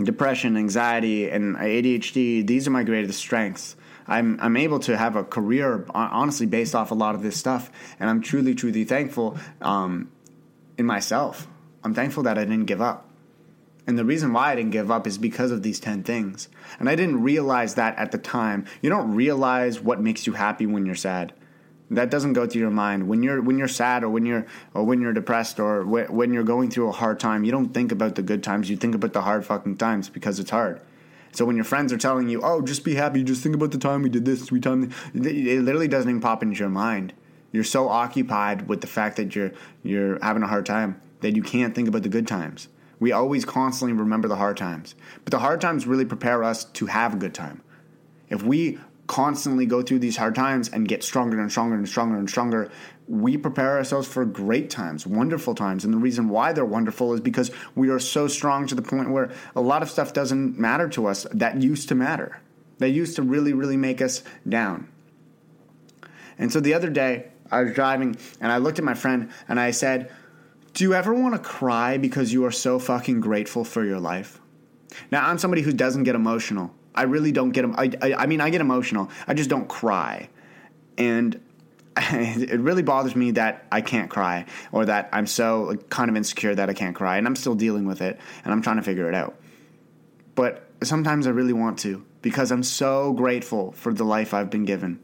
depression, 0.02 0.56
anxiety, 0.56 1.28
and 1.28 1.56
ADHD 1.56 2.46
these 2.46 2.66
are 2.66 2.70
my 2.70 2.82
greatest 2.82 3.18
strengths. 3.18 3.76
I'm 4.06 4.40
I'm 4.40 4.56
able 4.56 4.78
to 4.80 4.96
have 4.96 5.16
a 5.16 5.24
career 5.24 5.86
honestly 5.94 6.46
based 6.46 6.74
off 6.74 6.90
a 6.90 6.94
lot 6.94 7.14
of 7.14 7.22
this 7.22 7.36
stuff, 7.36 7.70
and 8.00 8.08
I'm 8.08 8.22
truly 8.22 8.54
truly 8.54 8.84
thankful 8.84 9.38
um, 9.60 10.10
in 10.78 10.86
myself. 10.86 11.46
I'm 11.84 11.94
thankful 11.94 12.22
that 12.24 12.38
I 12.38 12.44
didn't 12.44 12.66
give 12.66 12.80
up. 12.80 13.09
And 13.86 13.98
the 13.98 14.04
reason 14.04 14.32
why 14.32 14.52
I 14.52 14.54
didn't 14.54 14.70
give 14.70 14.90
up 14.90 15.06
is 15.06 15.18
because 15.18 15.50
of 15.50 15.62
these 15.62 15.80
10 15.80 16.02
things. 16.02 16.48
And 16.78 16.88
I 16.88 16.94
didn't 16.94 17.22
realize 17.22 17.74
that 17.74 17.96
at 17.98 18.12
the 18.12 18.18
time. 18.18 18.66
You 18.82 18.90
don't 18.90 19.14
realize 19.14 19.80
what 19.80 20.00
makes 20.00 20.26
you 20.26 20.34
happy 20.34 20.66
when 20.66 20.86
you're 20.86 20.94
sad. 20.94 21.32
That 21.90 22.10
doesn't 22.10 22.34
go 22.34 22.46
through 22.46 22.60
your 22.60 22.70
mind 22.70 23.08
when 23.08 23.24
you're 23.24 23.42
when 23.42 23.58
you're 23.58 23.66
sad 23.66 24.04
or 24.04 24.10
when 24.10 24.24
you're 24.24 24.46
or 24.74 24.84
when 24.84 25.00
you're 25.00 25.12
depressed 25.12 25.58
or 25.58 25.84
when 25.84 26.32
you're 26.32 26.44
going 26.44 26.70
through 26.70 26.88
a 26.88 26.92
hard 26.92 27.18
time. 27.18 27.42
You 27.42 27.50
don't 27.50 27.74
think 27.74 27.90
about 27.90 28.14
the 28.14 28.22
good 28.22 28.44
times. 28.44 28.70
You 28.70 28.76
think 28.76 28.94
about 28.94 29.12
the 29.12 29.22
hard 29.22 29.44
fucking 29.44 29.76
times 29.76 30.08
because 30.08 30.38
it's 30.38 30.50
hard. 30.50 30.80
So 31.32 31.44
when 31.44 31.56
your 31.56 31.64
friends 31.64 31.92
are 31.92 31.98
telling 31.98 32.28
you, 32.28 32.42
"Oh, 32.42 32.60
just 32.60 32.84
be 32.84 32.94
happy. 32.94 33.24
Just 33.24 33.42
think 33.42 33.56
about 33.56 33.72
the 33.72 33.78
time 33.78 34.02
we 34.02 34.08
did 34.08 34.24
this. 34.24 34.52
We 34.52 34.60
time," 34.60 34.90
it 35.14 35.62
literally 35.62 35.88
doesn't 35.88 36.08
even 36.08 36.20
pop 36.20 36.44
into 36.44 36.60
your 36.60 36.68
mind. 36.68 37.12
You're 37.50 37.64
so 37.64 37.88
occupied 37.88 38.68
with 38.68 38.82
the 38.82 38.86
fact 38.86 39.16
that 39.16 39.34
you're 39.34 39.50
you're 39.82 40.18
having 40.22 40.44
a 40.44 40.46
hard 40.46 40.66
time 40.66 41.00
that 41.22 41.34
you 41.34 41.42
can't 41.42 41.74
think 41.74 41.88
about 41.88 42.04
the 42.04 42.08
good 42.08 42.28
times. 42.28 42.68
We 43.00 43.12
always 43.12 43.44
constantly 43.44 43.94
remember 43.94 44.28
the 44.28 44.36
hard 44.36 44.56
times. 44.56 44.94
But 45.24 45.32
the 45.32 45.38
hard 45.40 45.60
times 45.60 45.86
really 45.86 46.04
prepare 46.04 46.44
us 46.44 46.64
to 46.64 46.86
have 46.86 47.14
a 47.14 47.16
good 47.16 47.34
time. 47.34 47.62
If 48.28 48.42
we 48.42 48.78
constantly 49.06 49.66
go 49.66 49.82
through 49.82 49.98
these 49.98 50.18
hard 50.18 50.36
times 50.36 50.68
and 50.68 50.86
get 50.86 51.02
stronger 51.02 51.40
and 51.40 51.50
stronger 51.50 51.74
and 51.74 51.88
stronger 51.88 52.16
and 52.16 52.30
stronger, 52.30 52.70
we 53.08 53.36
prepare 53.36 53.76
ourselves 53.76 54.06
for 54.06 54.24
great 54.24 54.70
times, 54.70 55.04
wonderful 55.04 55.52
times. 55.52 55.84
And 55.84 55.92
the 55.92 55.98
reason 55.98 56.28
why 56.28 56.52
they're 56.52 56.64
wonderful 56.64 57.12
is 57.14 57.20
because 57.20 57.50
we 57.74 57.88
are 57.88 57.98
so 57.98 58.28
strong 58.28 58.68
to 58.68 58.76
the 58.76 58.82
point 58.82 59.10
where 59.10 59.32
a 59.56 59.60
lot 59.60 59.82
of 59.82 59.90
stuff 59.90 60.12
doesn't 60.12 60.58
matter 60.58 60.88
to 60.90 61.06
us 61.06 61.26
that 61.32 61.60
used 61.60 61.88
to 61.88 61.96
matter. 61.96 62.40
They 62.78 62.88
used 62.88 63.16
to 63.16 63.22
really, 63.22 63.52
really 63.52 63.76
make 63.76 64.00
us 64.00 64.22
down. 64.48 64.88
And 66.38 66.52
so 66.52 66.60
the 66.60 66.74
other 66.74 66.88
day, 66.88 67.30
I 67.50 67.62
was 67.62 67.74
driving 67.74 68.16
and 68.40 68.52
I 68.52 68.58
looked 68.58 68.78
at 68.78 68.84
my 68.84 68.94
friend 68.94 69.30
and 69.48 69.58
I 69.58 69.72
said, 69.72 70.12
do 70.74 70.84
you 70.84 70.94
ever 70.94 71.14
want 71.14 71.34
to 71.34 71.40
cry 71.40 71.98
because 71.98 72.32
you 72.32 72.44
are 72.44 72.52
so 72.52 72.78
fucking 72.78 73.20
grateful 73.20 73.64
for 73.64 73.84
your 73.84 73.98
life? 73.98 74.40
Now, 75.10 75.28
I'm 75.28 75.38
somebody 75.38 75.62
who 75.62 75.72
doesn't 75.72 76.04
get 76.04 76.14
emotional. 76.14 76.74
I 76.94 77.02
really 77.04 77.32
don't 77.32 77.50
get. 77.50 77.64
I, 77.64 77.90
I, 78.02 78.14
I 78.14 78.26
mean, 78.26 78.40
I 78.40 78.50
get 78.50 78.60
emotional. 78.60 79.10
I 79.26 79.34
just 79.34 79.48
don't 79.48 79.68
cry, 79.68 80.28
and 80.98 81.40
it 81.96 82.60
really 82.60 82.82
bothers 82.82 83.14
me 83.14 83.32
that 83.32 83.66
I 83.70 83.80
can't 83.80 84.10
cry 84.10 84.46
or 84.72 84.86
that 84.86 85.08
I'm 85.12 85.26
so 85.26 85.76
kind 85.88 86.10
of 86.10 86.16
insecure 86.16 86.54
that 86.54 86.68
I 86.68 86.72
can't 86.72 86.96
cry, 86.96 87.16
and 87.16 87.26
I'm 87.26 87.36
still 87.36 87.54
dealing 87.54 87.86
with 87.86 88.00
it, 88.00 88.18
and 88.44 88.52
I'm 88.52 88.62
trying 88.62 88.76
to 88.76 88.82
figure 88.82 89.08
it 89.08 89.14
out. 89.14 89.36
But 90.34 90.68
sometimes 90.82 91.26
I 91.26 91.30
really 91.30 91.52
want 91.52 91.78
to 91.80 92.04
because 92.22 92.50
I'm 92.50 92.62
so 92.62 93.12
grateful 93.12 93.72
for 93.72 93.92
the 93.92 94.04
life 94.04 94.34
I've 94.34 94.50
been 94.50 94.64
given. 94.64 95.00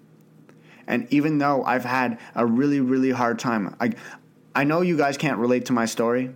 And 0.87 1.13
even 1.13 1.39
though 1.39 1.65
I've 1.65 1.85
had 1.85 2.19
a 2.35 2.47
really, 2.47 2.81
really 2.81 3.11
hard 3.11 3.39
time, 3.39 3.75
I, 3.81 3.93
I 4.57 4.65
know 4.65 4.81
you 4.81 4.97
guys 4.97 5.19
can't 5.19 5.37
relate 5.37 5.67
to 5.67 5.75
my 5.75 5.85
story 5.85 6.35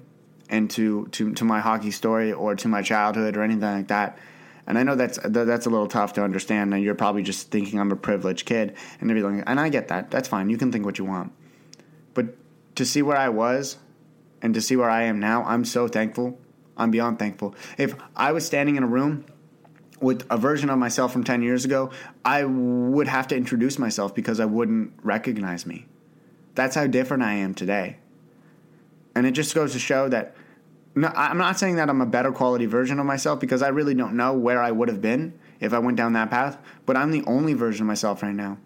and 0.50 0.70
to, 0.72 1.06
to, 1.12 1.32
to 1.32 1.44
my 1.44 1.60
hockey 1.60 1.90
story 1.90 2.34
or 2.34 2.54
to 2.54 2.68
my 2.68 2.82
childhood 2.82 3.34
or 3.34 3.42
anything 3.42 3.62
like 3.62 3.88
that. 3.88 4.18
And 4.66 4.76
I 4.76 4.82
know 4.82 4.94
that's 4.94 5.18
that's 5.24 5.64
a 5.64 5.70
little 5.70 5.86
tough 5.86 6.12
to 6.12 6.22
understand, 6.22 6.74
and 6.74 6.84
you're 6.84 6.94
probably 6.94 7.22
just 7.22 7.50
thinking 7.50 7.80
I'm 7.80 7.90
a 7.90 7.96
privileged 7.96 8.44
kid 8.44 8.76
and 9.00 9.10
everything. 9.10 9.42
And 9.46 9.58
I 9.58 9.70
get 9.70 9.88
that. 9.88 10.10
That's 10.10 10.28
fine. 10.28 10.50
You 10.50 10.58
can 10.58 10.70
think 10.70 10.84
what 10.84 10.98
you 10.98 11.06
want. 11.06 11.32
But 12.12 12.36
to 12.76 12.84
see 12.84 13.00
where 13.00 13.16
I 13.16 13.30
was 13.30 13.78
and 14.42 14.52
to 14.52 14.60
see 14.60 14.76
where 14.76 14.90
I 14.90 15.04
am 15.04 15.18
now, 15.18 15.42
I'm 15.44 15.64
so 15.64 15.88
thankful. 15.88 16.38
I'm 16.76 16.90
beyond 16.90 17.18
thankful. 17.18 17.54
If 17.78 17.94
I 18.14 18.32
was 18.32 18.44
standing 18.44 18.76
in 18.76 18.82
a 18.82 18.86
room 18.86 19.24
with 19.98 20.26
a 20.30 20.36
version 20.36 20.68
of 20.68 20.78
myself 20.78 21.10
from 21.10 21.24
10 21.24 21.42
years 21.42 21.64
ago, 21.64 21.90
I 22.22 22.44
would 22.44 23.08
have 23.08 23.28
to 23.28 23.36
introduce 23.36 23.78
myself 23.78 24.14
because 24.14 24.40
I 24.40 24.44
wouldn't 24.44 24.92
recognize 25.02 25.64
me. 25.64 25.86
That's 26.54 26.76
how 26.76 26.86
different 26.86 27.22
I 27.22 27.32
am 27.32 27.54
today. 27.54 27.96
And 29.14 29.26
it 29.26 29.33
just 29.33 29.55
goes 29.55 29.73
to 29.73 29.79
show 29.79 30.09
that 30.09 30.35
no, 30.95 31.09
I'm 31.14 31.38
not 31.38 31.59
saying 31.59 31.76
that 31.76 31.88
I'm 31.88 32.00
a 32.00 32.07
better 32.07 32.33
quality 32.33 32.67
version 32.67 32.99
of 32.99 33.07
myself 33.07 33.38
because 33.38 33.62
I 33.62 33.69
really 33.69 33.95
don't 33.95 34.17
know 34.17 34.35
where 34.35 34.61
I 34.61 34.73
would 34.73 34.88
have 34.88 35.00
been 35.00 35.38
if 35.61 35.73
I 35.73 35.79
went 35.79 35.97
down 35.97 36.14
that 36.14 36.31
path, 36.31 36.59
but 36.85 36.97
I'm 36.97 37.12
the 37.12 37.23
only 37.26 37.55
version 37.55 37.83
of 37.83 37.87
myself 37.87 38.23
right 38.23 38.35
now. 38.35 38.59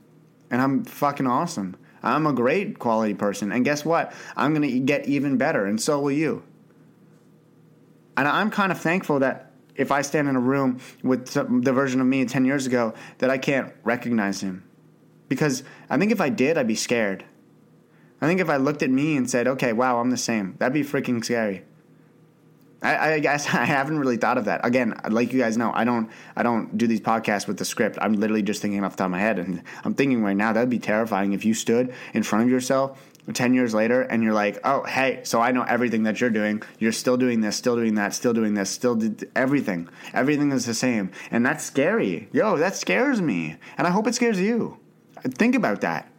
And 0.51 0.63
I'm 0.63 0.85
fucking 0.85 1.27
awesome. 1.27 1.77
I'm 2.03 2.27
a 2.27 2.33
great 2.33 2.79
quality 2.79 3.15
person. 3.15 3.53
And 3.53 3.65
guess 3.65 3.85
what? 3.85 4.13
I'm 4.37 4.55
going 4.55 4.71
to 4.71 4.79
get 4.79 5.07
even 5.07 5.37
better, 5.37 5.67
and 5.67 5.81
so 5.81 6.01
will 6.01 6.13
you. 6.13 6.43
And 8.17 8.29
I'm 8.29 8.51
kind 8.51 8.71
of 8.71 8.81
thankful 8.81 9.19
that 9.21 9.51
if 9.75 9.91
I 9.91 10.03
stand 10.03 10.29
in 10.29 10.37
a 10.37 10.41
room 10.41 10.81
with 11.03 11.33
the 11.33 11.73
version 11.73 12.01
of 12.01 12.07
me 12.07 12.25
10 12.25 12.45
years 12.45 12.67
ago, 12.67 12.95
that 13.19 13.31
I 13.31 13.39
can't 13.39 13.73
recognize 13.83 14.41
him. 14.41 14.63
Because 15.29 15.65
I 15.91 15.99
think 15.99 16.13
if 16.13 16.21
I 16.21 16.29
did, 16.29 16.57
I'd 16.57 16.69
be 16.69 16.77
scared. 16.77 17.25
I 18.25 18.27
think 18.27 18.41
if 18.41 18.49
I 18.49 18.57
looked 18.57 18.83
at 18.83 18.91
me 18.91 19.17
and 19.17 19.29
said, 19.29 19.47
okay, 19.47 19.75
wow, 19.75 20.01
I'm 20.01 20.11
the 20.11 20.17
same, 20.17 20.57
that'd 20.59 20.73
be 20.73 20.83
freaking 20.83 21.23
scary. 21.23 21.63
I, 22.83 23.15
I, 23.15 23.19
guess 23.19 23.47
I 23.55 23.65
haven't 23.65 23.99
really 23.99 24.17
thought 24.17 24.39
of 24.39 24.47
that. 24.47 24.65
Again, 24.65 24.99
like 25.11 25.33
you 25.33 25.41
guys 25.41 25.59
know, 25.59 25.73
I 25.75 25.85
don't 25.85 26.11
I 26.37 26.43
don't 26.43 26.77
do 26.77 26.87
these 26.87 27.01
podcasts 27.01 27.47
with 27.47 27.59
the 27.59 27.65
script. 27.65 27.99
I'm 28.01 28.15
literally 28.15 28.43
just 28.43 28.63
thinking 28.63 28.83
off 28.83 28.93
the 28.93 28.99
top 28.99 29.07
of 29.07 29.11
my 29.13 29.21
head, 29.21 29.39
and 29.39 29.63
I'm 29.85 29.95
thinking 29.95 30.23
right 30.23 30.37
now 30.37 30.53
that'd 30.53 30.71
be 30.71 30.79
terrifying 30.79 31.35
if 31.35 31.45
you 31.45 31.53
stood 31.55 31.93
in 32.15 32.23
front 32.23 32.45
of 32.45 32.51
yourself 32.51 32.99
10 33.33 33.55
years 33.55 33.75
later 33.75 34.03
and 34.03 34.23
you're 34.23 34.35
like, 34.35 34.59
oh, 34.65 34.85
hey, 34.85 35.21
so 35.25 35.41
I 35.41 35.53
know 35.53 35.63
everything 35.63 36.03
that 36.03 36.21
you're 36.21 36.31
doing. 36.31 36.63
You're 36.79 36.93
still 36.93 37.17
doing 37.17 37.41
this, 37.41 37.57
still 37.57 37.77
doing 37.77 37.95
that, 37.95 38.13
still 38.13 38.35
doing 38.35 38.55
this, 38.55 38.71
still 38.71 39.01
everything. 39.35 39.89
Everything 40.13 40.53
is 40.53 40.67
the 40.67 40.75
same. 40.75 41.11
And 41.31 41.45
that's 41.45 41.65
scary. 41.65 42.29
Yo, 42.33 42.59
that 42.59 42.77
scares 42.77 43.23
me. 43.23 43.57
And 43.79 43.87
I 43.87 43.91
hope 43.91 44.07
it 44.07 44.15
scares 44.15 44.39
you. 44.39 44.79
Think 45.23 45.55
about 45.55 45.81
that. 45.81 46.11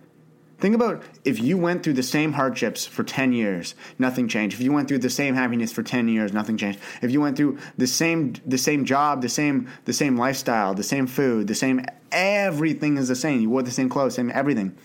Think 0.57 0.73
about 0.73 1.03
if 1.25 1.39
you 1.39 1.57
went 1.57 1.83
through 1.83 1.93
the 1.93 2.03
same 2.03 2.33
hardships 2.33 2.85
for 2.85 3.03
10 3.03 3.33
years, 3.33 3.75
nothing 3.99 4.27
changed. 4.27 4.55
If 4.55 4.61
you 4.61 4.71
went 4.71 4.87
through 4.87 4.99
the 4.99 5.09
same 5.09 5.35
happiness 5.35 5.73
for 5.73 5.83
10 5.83 6.07
years, 6.07 6.31
nothing 6.31 6.57
changed. 6.57 6.79
If 7.01 7.11
you 7.11 7.19
went 7.19 7.35
through 7.35 7.57
the 7.77 7.87
same 7.87 8.35
the 8.45 8.57
same 8.57 8.85
job, 8.85 9.21
the 9.21 9.29
same 9.29 9.67
the 9.83 9.93
same 9.93 10.15
lifestyle, 10.17 10.73
the 10.73 10.83
same 10.83 11.07
food, 11.07 11.47
the 11.47 11.55
same 11.55 11.85
everything 12.11 12.97
is 12.97 13.09
the 13.09 13.15
same. 13.15 13.41
You 13.41 13.49
wore 13.49 13.63
the 13.63 13.71
same 13.71 13.89
clothes, 13.89 14.15
same 14.15 14.31
everything. 14.33 14.77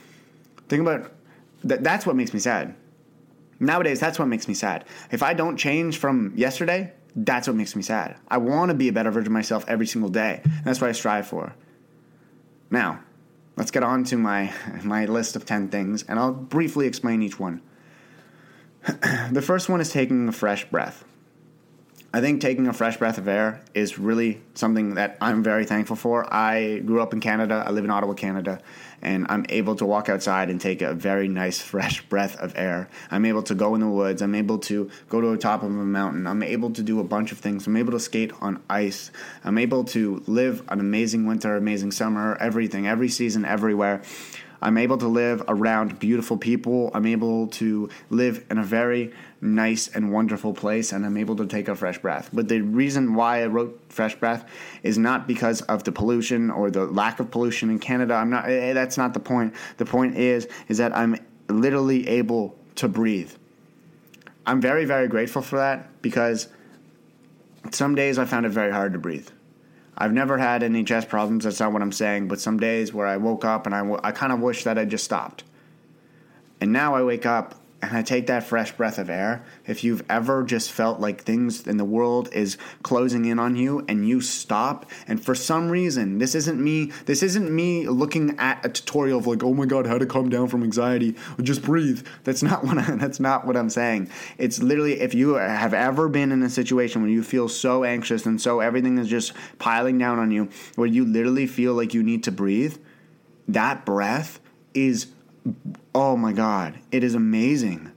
Think 0.68 0.82
about 0.82 1.12
that 1.64 1.84
that's 1.84 2.04
what 2.04 2.16
makes 2.16 2.34
me 2.34 2.40
sad. 2.40 2.74
Nowadays, 3.60 4.00
that's 4.00 4.18
what 4.18 4.26
makes 4.26 4.48
me 4.48 4.54
sad. 4.54 4.86
If 5.10 5.22
I 5.22 5.34
don't 5.34 5.56
change 5.56 5.98
from 5.98 6.32
yesterday, 6.34 6.92
that's 7.14 7.46
what 7.46 7.56
makes 7.56 7.76
me 7.76 7.82
sad. 7.82 8.16
I 8.28 8.38
want 8.38 8.70
to 8.70 8.74
be 8.74 8.88
a 8.88 8.92
better 8.92 9.10
version 9.10 9.28
of 9.28 9.32
myself 9.32 9.64
every 9.68 9.86
single 9.86 10.10
day. 10.10 10.40
that's 10.64 10.80
what 10.80 10.88
I 10.88 10.92
strive 10.92 11.26
for. 11.26 11.54
Now, 12.70 13.00
let's 13.56 13.70
get 13.70 13.82
on 13.82 14.04
to 14.04 14.16
my, 14.16 14.52
my 14.82 15.04
list 15.06 15.36
of 15.36 15.44
10 15.44 15.68
things, 15.68 16.02
and 16.04 16.18
I'll 16.18 16.32
briefly 16.32 16.86
explain 16.86 17.22
each 17.22 17.38
one. 17.38 17.62
the 19.30 19.42
first 19.42 19.68
one 19.68 19.80
is 19.80 19.90
taking 19.90 20.28
a 20.28 20.32
fresh 20.32 20.64
breath. 20.70 21.04
I 22.12 22.20
think 22.20 22.40
taking 22.40 22.66
a 22.66 22.72
fresh 22.72 22.96
breath 22.96 23.18
of 23.18 23.28
air 23.28 23.60
is 23.72 23.96
really 23.96 24.42
something 24.54 24.94
that 24.94 25.16
I'm 25.20 25.44
very 25.44 25.64
thankful 25.64 25.94
for. 25.94 26.26
I 26.32 26.80
grew 26.80 27.00
up 27.00 27.12
in 27.12 27.20
Canada. 27.20 27.62
I 27.64 27.70
live 27.70 27.84
in 27.84 27.90
Ottawa, 27.90 28.14
Canada, 28.14 28.60
and 29.00 29.26
I'm 29.28 29.46
able 29.48 29.76
to 29.76 29.86
walk 29.86 30.08
outside 30.08 30.50
and 30.50 30.60
take 30.60 30.82
a 30.82 30.92
very 30.92 31.28
nice, 31.28 31.60
fresh 31.72 32.02
breath 32.08 32.36
of 32.40 32.52
air. 32.56 32.88
I'm 33.12 33.24
able 33.24 33.44
to 33.44 33.54
go 33.54 33.76
in 33.76 33.80
the 33.80 33.88
woods. 33.88 34.22
I'm 34.22 34.34
able 34.34 34.58
to 34.58 34.90
go 35.08 35.20
to 35.20 35.28
the 35.28 35.38
top 35.38 35.62
of 35.62 35.70
a 35.70 35.72
mountain. 35.72 36.26
I'm 36.26 36.42
able 36.42 36.72
to 36.72 36.82
do 36.82 36.98
a 36.98 37.04
bunch 37.04 37.30
of 37.30 37.38
things. 37.38 37.68
I'm 37.68 37.76
able 37.76 37.92
to 37.92 38.00
skate 38.00 38.32
on 38.40 38.60
ice. 38.68 39.12
I'm 39.44 39.56
able 39.56 39.84
to 39.84 40.24
live 40.26 40.64
an 40.68 40.80
amazing 40.80 41.26
winter, 41.26 41.54
amazing 41.54 41.92
summer, 41.92 42.36
everything, 42.40 42.88
every 42.88 43.08
season, 43.08 43.44
everywhere. 43.44 44.02
I'm 44.62 44.76
able 44.76 44.98
to 44.98 45.08
live 45.08 45.42
around 45.48 45.98
beautiful 45.98 46.36
people. 46.36 46.90
I'm 46.94 47.06
able 47.06 47.48
to 47.48 47.88
live 48.10 48.44
in 48.50 48.58
a 48.58 48.62
very 48.62 49.12
nice 49.40 49.88
and 49.88 50.12
wonderful 50.12 50.52
place, 50.52 50.92
and 50.92 51.06
I'm 51.06 51.16
able 51.16 51.36
to 51.36 51.46
take 51.46 51.68
a 51.68 51.74
fresh 51.74 51.98
breath. 51.98 52.28
But 52.32 52.48
the 52.48 52.60
reason 52.60 53.14
why 53.14 53.42
I 53.42 53.46
wrote 53.46 53.80
Fresh 53.88 54.16
Breath 54.16 54.44
is 54.82 54.98
not 54.98 55.26
because 55.26 55.62
of 55.62 55.84
the 55.84 55.92
pollution 55.92 56.50
or 56.50 56.70
the 56.70 56.84
lack 56.84 57.20
of 57.20 57.30
pollution 57.30 57.70
in 57.70 57.78
Canada. 57.78 58.14
I'm 58.14 58.30
not. 58.30 58.48
Eh, 58.48 58.72
that's 58.72 58.98
not 58.98 59.14
the 59.14 59.20
point. 59.20 59.54
The 59.78 59.86
point 59.86 60.16
is 60.16 60.46
is 60.68 60.78
that 60.78 60.96
I'm 60.96 61.16
literally 61.48 62.06
able 62.08 62.56
to 62.76 62.88
breathe. 62.88 63.32
I'm 64.46 64.60
very 64.60 64.84
very 64.84 65.08
grateful 65.08 65.42
for 65.42 65.56
that 65.56 66.02
because 66.02 66.48
some 67.70 67.94
days 67.94 68.18
I 68.18 68.24
found 68.24 68.46
it 68.46 68.50
very 68.50 68.72
hard 68.72 68.92
to 68.92 68.98
breathe. 68.98 69.28
I've 70.00 70.14
never 70.14 70.38
had 70.38 70.62
any 70.62 70.82
chest 70.82 71.10
problems. 71.10 71.44
That's 71.44 71.60
not 71.60 71.74
what 71.74 71.82
I'm 71.82 71.92
saying. 71.92 72.26
But 72.26 72.40
some 72.40 72.58
days 72.58 72.94
where 72.94 73.06
I 73.06 73.18
woke 73.18 73.44
up 73.44 73.66
and 73.66 73.74
I, 73.74 73.80
w- 73.80 74.00
I 74.02 74.12
kind 74.12 74.32
of 74.32 74.40
wish 74.40 74.64
that 74.64 74.78
I 74.78 74.86
just 74.86 75.04
stopped. 75.04 75.44
And 76.58 76.72
now 76.72 76.94
I 76.94 77.02
wake 77.02 77.26
up 77.26 77.59
and 77.82 77.96
I 77.96 78.02
take 78.02 78.26
that 78.26 78.44
fresh 78.44 78.72
breath 78.72 78.98
of 78.98 79.08
air, 79.08 79.42
if 79.66 79.82
you've 79.82 80.04
ever 80.08 80.42
just 80.42 80.70
felt 80.70 81.00
like 81.00 81.22
things 81.22 81.66
in 81.66 81.78
the 81.78 81.84
world 81.84 82.28
is 82.32 82.58
closing 82.82 83.24
in 83.24 83.38
on 83.38 83.56
you 83.56 83.84
and 83.88 84.06
you 84.06 84.20
stop 84.20 84.84
and 85.06 85.22
for 85.22 85.34
some 85.34 85.70
reason, 85.70 86.18
this 86.18 86.34
isn't 86.34 86.62
me, 86.62 86.92
this 87.06 87.22
isn't 87.22 87.50
me 87.50 87.88
looking 87.88 88.38
at 88.38 88.64
a 88.64 88.68
tutorial 88.68 89.18
of 89.18 89.26
like, 89.26 89.42
"Oh 89.42 89.54
my 89.54 89.66
god, 89.66 89.86
how 89.86 89.98
to 89.98 90.06
calm 90.06 90.28
down 90.28 90.48
from 90.48 90.62
anxiety." 90.62 91.16
Just 91.40 91.62
breathe. 91.62 92.06
That's 92.24 92.42
not 92.42 92.64
what 92.66 92.78
I, 92.78 92.96
that's 92.96 93.20
not 93.20 93.46
what 93.46 93.56
I'm 93.56 93.70
saying. 93.70 94.10
It's 94.36 94.62
literally 94.62 95.00
if 95.00 95.14
you 95.14 95.34
have 95.34 95.74
ever 95.74 96.08
been 96.08 96.32
in 96.32 96.42
a 96.42 96.50
situation 96.50 97.02
where 97.02 97.10
you 97.10 97.22
feel 97.22 97.48
so 97.48 97.84
anxious 97.84 98.26
and 98.26 98.40
so 98.40 98.60
everything 98.60 98.98
is 98.98 99.08
just 99.08 99.32
piling 99.58 99.98
down 99.98 100.18
on 100.18 100.30
you 100.30 100.48
where 100.76 100.88
you 100.88 101.04
literally 101.04 101.46
feel 101.46 101.74
like 101.74 101.94
you 101.94 102.02
need 102.02 102.24
to 102.24 102.32
breathe, 102.32 102.76
that 103.48 103.86
breath 103.86 104.40
is 104.74 105.06
oh 105.94 106.16
my 106.16 106.32
God, 106.32 106.78
it 106.90 107.04
is 107.04 107.14
amazing. 107.14 107.90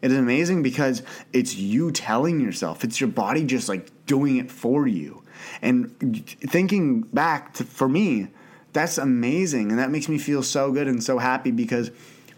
It 0.00 0.12
is 0.12 0.18
amazing 0.18 0.62
because 0.62 1.02
it's 1.32 1.56
you 1.56 1.90
telling 1.90 2.40
yourself, 2.40 2.84
it's 2.84 3.00
your 3.00 3.08
body 3.08 3.44
just 3.44 3.68
like 3.68 3.90
doing 4.06 4.36
it 4.36 4.50
for 4.50 4.86
you. 4.86 5.22
And 5.60 6.26
thinking 6.26 7.02
back 7.02 7.54
to, 7.54 7.64
for 7.64 7.88
me, 7.88 8.28
that's 8.72 8.98
amazing. 8.98 9.70
And 9.70 9.78
that 9.78 9.90
makes 9.90 10.08
me 10.08 10.18
feel 10.18 10.42
so 10.42 10.70
good 10.70 10.86
and 10.86 11.02
so 11.02 11.18
happy 11.18 11.50
because 11.50 11.90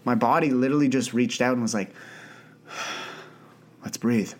my 0.05 0.15
body 0.15 0.49
literally 0.49 0.87
just 0.87 1.13
reached 1.13 1.41
out 1.41 1.53
and 1.53 1.61
was 1.61 1.73
like, 1.73 1.93
let's 3.83 3.97
breathe. 3.97 4.33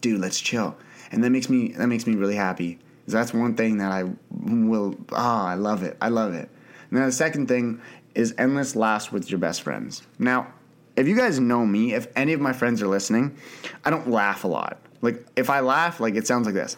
Dude, 0.00 0.20
let's 0.20 0.40
chill. 0.40 0.76
And 1.12 1.22
that 1.22 1.30
makes 1.30 1.48
me 1.48 1.72
that 1.72 1.86
makes 1.86 2.06
me 2.06 2.14
really 2.16 2.34
happy. 2.34 2.78
That's 3.06 3.32
one 3.32 3.54
thing 3.54 3.78
that 3.78 3.92
I 3.92 4.04
will 4.30 4.96
ah, 5.12 5.44
oh, 5.44 5.46
I 5.46 5.54
love 5.54 5.84
it. 5.84 5.96
I 6.00 6.08
love 6.08 6.34
it. 6.34 6.48
Now 6.90 7.06
the 7.06 7.12
second 7.12 7.46
thing 7.46 7.80
is 8.16 8.34
endless 8.38 8.74
laughs 8.74 9.12
with 9.12 9.30
your 9.30 9.38
best 9.38 9.62
friends. 9.62 10.02
Now, 10.18 10.52
if 10.96 11.06
you 11.06 11.16
guys 11.16 11.38
know 11.38 11.66
me, 11.66 11.94
if 11.94 12.08
any 12.16 12.32
of 12.32 12.40
my 12.40 12.52
friends 12.52 12.82
are 12.82 12.88
listening, 12.88 13.36
I 13.84 13.90
don't 13.90 14.10
laugh 14.10 14.44
a 14.44 14.48
lot. 14.48 14.78
Like 15.02 15.26
if 15.36 15.50
I 15.50 15.60
laugh, 15.60 16.00
like 16.00 16.14
it 16.14 16.26
sounds 16.26 16.46
like 16.46 16.54
this. 16.54 16.76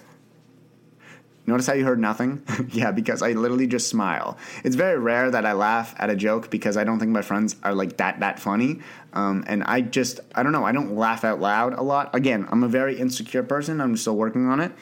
Notice 1.47 1.67
how 1.67 1.73
you 1.73 1.85
heard 1.85 1.99
nothing? 1.99 2.43
yeah, 2.73 2.91
because 2.91 3.23
I 3.23 3.33
literally 3.33 3.67
just 3.67 3.89
smile. 3.89 4.37
It's 4.65 4.77
very 4.77 4.99
rare 4.99 5.31
that 5.31 5.47
I 5.47 5.53
laugh 5.55 5.95
at 5.99 6.11
a 6.11 6.17
joke 6.17 6.51
because 6.51 6.77
I 6.77 6.85
don't 6.85 6.99
think 6.99 7.11
my 7.11 7.23
friends 7.23 7.57
are 7.63 7.75
like 7.75 7.97
that 7.97 8.21
that 8.21 8.39
funny. 8.39 8.81
Um, 9.15 9.45
and 9.47 9.65
I 9.65 9.81
just 9.81 10.21
I 10.35 10.43
don't 10.43 10.53
know. 10.53 10.65
I 10.65 10.73
don't 10.73 10.95
laugh 10.95 11.25
out 11.25 11.41
loud 11.41 11.73
a 11.73 11.83
lot. 11.83 12.15
Again, 12.15 12.47
I'm 12.51 12.65
a 12.65 12.69
very 12.69 12.99
insecure 12.99 13.43
person. 13.43 13.81
I'm 13.81 13.97
still 13.97 14.17
working 14.17 14.47
on 14.49 14.61
it. 14.61 14.73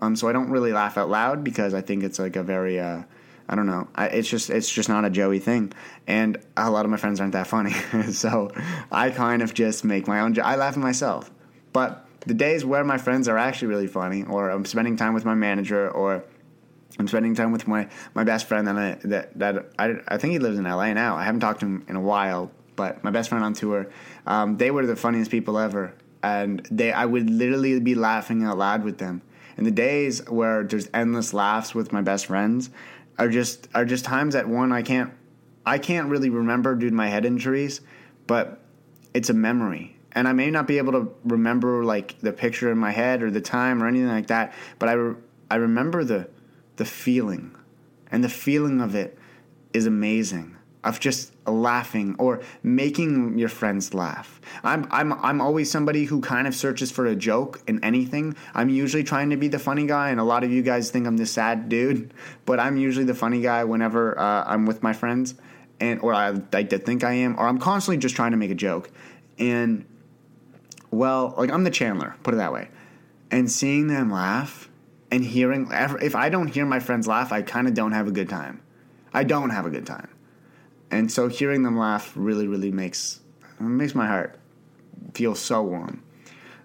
Um, 0.00 0.16
so 0.16 0.28
I 0.28 0.32
don't 0.32 0.50
really 0.50 0.72
laugh 0.72 0.98
out 0.98 1.08
loud 1.08 1.44
because 1.44 1.74
I 1.74 1.80
think 1.80 2.02
it's 2.02 2.18
like 2.18 2.34
a 2.36 2.42
very 2.42 2.80
uh, 2.80 3.02
I 3.48 3.54
don't 3.54 3.66
know. 3.66 3.88
I, 3.94 4.06
it's 4.06 4.28
just 4.28 4.50
it's 4.50 4.70
just 4.70 4.88
not 4.88 5.04
a 5.04 5.10
Joey 5.10 5.38
thing, 5.38 5.72
and 6.06 6.38
a 6.56 6.70
lot 6.70 6.84
of 6.84 6.90
my 6.90 6.96
friends 6.96 7.20
aren't 7.20 7.32
that 7.34 7.46
funny. 7.46 7.72
so 8.12 8.50
I 8.90 9.10
kind 9.10 9.42
of 9.42 9.54
just 9.54 9.84
make 9.84 10.08
my 10.08 10.20
own. 10.20 10.34
Jo- 10.34 10.42
I 10.42 10.56
laugh 10.56 10.74
at 10.74 10.82
myself, 10.82 11.30
but 11.72 12.06
the 12.26 12.34
days 12.34 12.64
where 12.64 12.82
my 12.84 12.98
friends 12.98 13.28
are 13.28 13.38
actually 13.38 13.68
really 13.68 13.86
funny, 13.86 14.24
or 14.24 14.50
I'm 14.50 14.64
spending 14.64 14.96
time 14.96 15.14
with 15.14 15.24
my 15.24 15.34
manager, 15.34 15.88
or 15.90 16.24
I'm 16.98 17.08
spending 17.08 17.34
time 17.34 17.52
with 17.52 17.68
my, 17.68 17.88
my 18.14 18.24
best 18.24 18.46
friend 18.46 18.66
that 18.66 18.76
I 18.76 18.98
that 19.04 19.38
that 19.38 19.66
I, 19.78 19.94
I 20.08 20.18
think 20.18 20.32
he 20.32 20.38
lives 20.38 20.58
in 20.58 20.64
LA 20.64 20.92
now. 20.92 21.16
I 21.16 21.24
haven't 21.24 21.40
talked 21.40 21.60
to 21.60 21.66
him 21.66 21.84
in 21.88 21.96
a 21.96 22.00
while, 22.00 22.50
but 22.74 23.02
my 23.04 23.10
best 23.10 23.28
friend 23.28 23.44
on 23.44 23.52
tour. 23.52 23.86
Um, 24.26 24.56
they 24.56 24.70
were 24.70 24.86
the 24.86 24.96
funniest 24.96 25.30
people 25.30 25.58
ever, 25.58 25.94
and 26.22 26.66
they 26.70 26.92
I 26.92 27.04
would 27.04 27.30
literally 27.30 27.78
be 27.80 27.94
laughing 27.94 28.44
out 28.44 28.58
loud 28.58 28.84
with 28.84 28.98
them. 28.98 29.22
And 29.56 29.66
the 29.66 29.70
days 29.70 30.22
where 30.28 30.64
there's 30.64 30.88
endless 30.92 31.32
laughs 31.32 31.74
with 31.74 31.90
my 31.92 32.02
best 32.02 32.26
friends 32.26 32.68
are 33.18 33.28
just 33.28 33.68
are 33.74 33.84
just 33.84 34.04
times 34.04 34.34
that 34.34 34.48
one 34.48 34.72
I 34.72 34.82
can't 34.82 35.12
I 35.64 35.78
can't 35.78 36.08
really 36.08 36.30
remember 36.30 36.74
due 36.74 36.90
to 36.90 36.94
my 36.94 37.08
head 37.08 37.24
injuries, 37.24 37.80
but 38.26 38.60
it's 39.14 39.30
a 39.30 39.34
memory. 39.34 39.96
And 40.12 40.28
I 40.28 40.32
may 40.32 40.50
not 40.50 40.66
be 40.66 40.78
able 40.78 40.92
to 40.92 41.12
remember 41.24 41.84
like 41.84 42.18
the 42.20 42.32
picture 42.32 42.70
in 42.70 42.78
my 42.78 42.92
head 42.92 43.22
or 43.22 43.30
the 43.30 43.40
time 43.40 43.82
or 43.82 43.88
anything 43.88 44.08
like 44.08 44.28
that, 44.28 44.54
but 44.78 44.88
I, 44.88 44.92
re- 44.92 45.16
I 45.50 45.56
remember 45.56 46.04
the 46.04 46.28
the 46.76 46.84
feeling. 46.84 47.54
And 48.10 48.22
the 48.22 48.28
feeling 48.28 48.80
of 48.80 48.94
it 48.94 49.18
is 49.72 49.86
amazing. 49.86 50.55
Of 50.86 51.00
just 51.00 51.32
laughing 51.46 52.14
or 52.18 52.42
making 52.62 53.38
your 53.38 53.48
friends 53.48 53.92
laugh. 53.92 54.40
I'm 54.62 54.86
I'm 54.92 55.12
I'm 55.14 55.40
always 55.40 55.68
somebody 55.68 56.04
who 56.04 56.20
kind 56.20 56.46
of 56.46 56.54
searches 56.54 56.92
for 56.92 57.06
a 57.06 57.16
joke 57.16 57.60
in 57.66 57.82
anything. 57.82 58.36
I'm 58.54 58.68
usually 58.68 59.02
trying 59.02 59.30
to 59.30 59.36
be 59.36 59.48
the 59.48 59.58
funny 59.58 59.84
guy, 59.84 60.10
and 60.10 60.20
a 60.20 60.24
lot 60.24 60.44
of 60.44 60.52
you 60.52 60.62
guys 60.62 60.90
think 60.92 61.08
I'm 61.08 61.16
the 61.16 61.26
sad 61.26 61.68
dude, 61.68 62.14
but 62.46 62.60
I'm 62.60 62.76
usually 62.76 63.04
the 63.04 63.14
funny 63.14 63.40
guy 63.40 63.64
whenever 63.64 64.16
uh, 64.16 64.44
I'm 64.46 64.64
with 64.64 64.84
my 64.84 64.92
friends, 64.92 65.34
and 65.80 66.00
or 66.00 66.14
I 66.14 66.32
to 66.32 66.78
think 66.78 67.02
I 67.02 67.14
am, 67.14 67.36
or 67.36 67.48
I'm 67.48 67.58
constantly 67.58 67.98
just 67.98 68.14
trying 68.14 68.30
to 68.30 68.36
make 68.36 68.52
a 68.52 68.54
joke, 68.54 68.88
and 69.38 69.84
well, 70.92 71.34
like 71.36 71.50
I'm 71.50 71.64
the 71.64 71.70
Chandler, 71.70 72.14
put 72.22 72.32
it 72.34 72.38
that 72.38 72.52
way, 72.52 72.68
and 73.30 73.50
seeing 73.50 73.88
them 73.88 74.10
laugh 74.10 74.68
and 75.10 75.24
hearing 75.24 75.68
if 75.72 76.14
I 76.14 76.28
don't 76.28 76.48
hear 76.48 76.66
my 76.66 76.80
friends 76.80 77.06
laugh, 77.06 77.32
I 77.32 77.42
kind 77.42 77.66
of 77.66 77.74
don't 77.74 77.92
have 77.92 78.06
a 78.06 78.12
good 78.12 78.28
time. 78.28 78.60
I 79.12 79.24
don't 79.24 79.50
have 79.50 79.66
a 79.66 79.70
good 79.70 79.86
time, 79.86 80.08
and 80.96 81.12
so 81.12 81.28
hearing 81.28 81.62
them 81.62 81.78
laugh 81.78 82.12
really, 82.14 82.48
really 82.48 82.72
makes 82.72 83.20
makes 83.60 83.94
my 83.94 84.06
heart 84.06 84.38
feel 85.12 85.34
so 85.34 85.62
warm. 85.62 86.02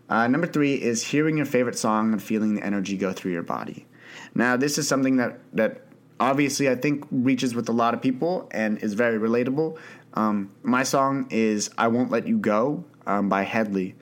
Uh, 0.09 0.27
number 0.27 0.47
three 0.47 0.75
is 0.75 1.03
hearing 1.03 1.37
your 1.37 1.45
favorite 1.45 1.77
song 1.77 2.13
and 2.13 2.23
feeling 2.23 2.55
the 2.55 2.63
energy 2.63 2.97
go 2.97 3.11
through 3.11 3.31
your 3.31 3.43
body. 3.43 3.85
Now, 4.33 4.55
this 4.55 4.77
is 4.77 4.87
something 4.87 5.17
that 5.17 5.39
that 5.53 5.81
obviously 6.19 6.69
I 6.69 6.75
think 6.75 7.05
reaches 7.11 7.53
with 7.55 7.67
a 7.67 7.73
lot 7.73 7.93
of 7.93 8.01
people 8.01 8.47
and 8.51 8.77
is 8.79 8.93
very 8.93 9.19
relatable. 9.19 9.77
Um, 10.13 10.51
my 10.63 10.83
song 10.83 11.27
is 11.29 11.69
"I 11.77 11.89
Won't 11.89 12.09
Let 12.09 12.25
You 12.25 12.37
Go" 12.37 12.85
um, 13.05 13.27
by 13.27 13.43
Hedley, 13.43 13.95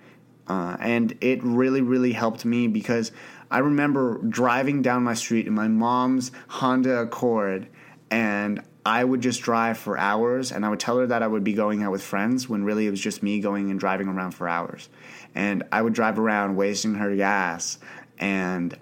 uh, 0.47 0.77
and 0.79 1.17
it 1.21 1.43
really, 1.43 1.81
really 1.81 2.11
helped 2.11 2.45
me 2.45 2.67
because 2.67 3.11
I 3.49 3.59
remember 3.59 4.19
driving 4.29 4.83
down 4.83 5.03
my 5.03 5.15
street 5.15 5.47
in 5.47 5.53
my 5.53 5.67
mom's 5.67 6.31
Honda 6.49 6.99
Accord, 6.99 7.67
and 8.11 8.61
I 8.89 9.03
would 9.03 9.21
just 9.21 9.43
drive 9.43 9.77
for 9.77 9.99
hours, 9.99 10.51
and 10.51 10.65
I 10.65 10.69
would 10.69 10.79
tell 10.79 10.97
her 10.97 11.05
that 11.05 11.21
I 11.21 11.27
would 11.27 11.43
be 11.43 11.53
going 11.53 11.83
out 11.83 11.91
with 11.91 12.01
friends 12.01 12.49
when 12.49 12.63
really 12.63 12.87
it 12.87 12.89
was 12.89 12.99
just 12.99 13.21
me 13.21 13.39
going 13.39 13.69
and 13.69 13.79
driving 13.79 14.07
around 14.07 14.31
for 14.31 14.49
hours. 14.49 14.89
And 15.35 15.61
I 15.71 15.83
would 15.83 15.93
drive 15.93 16.17
around 16.17 16.55
wasting 16.55 16.95
her 16.95 17.15
gas, 17.15 17.77
and 18.17 18.75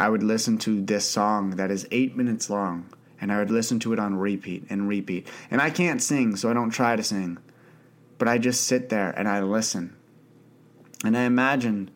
I 0.00 0.08
would 0.08 0.24
listen 0.24 0.58
to 0.58 0.82
this 0.82 1.08
song 1.08 1.50
that 1.50 1.70
is 1.70 1.86
eight 1.92 2.16
minutes 2.16 2.50
long, 2.50 2.92
and 3.20 3.30
I 3.30 3.38
would 3.38 3.52
listen 3.52 3.78
to 3.80 3.92
it 3.92 4.00
on 4.00 4.16
repeat 4.16 4.66
and 4.68 4.88
repeat. 4.88 5.28
And 5.48 5.62
I 5.62 5.70
can't 5.70 6.02
sing, 6.02 6.34
so 6.34 6.50
I 6.50 6.54
don't 6.54 6.70
try 6.70 6.96
to 6.96 7.04
sing, 7.04 7.38
but 8.18 8.26
I 8.26 8.38
just 8.38 8.66
sit 8.66 8.88
there 8.88 9.10
and 9.10 9.28
I 9.28 9.42
listen. 9.42 9.94
And 11.04 11.16
I 11.16 11.22
imagine 11.22 11.88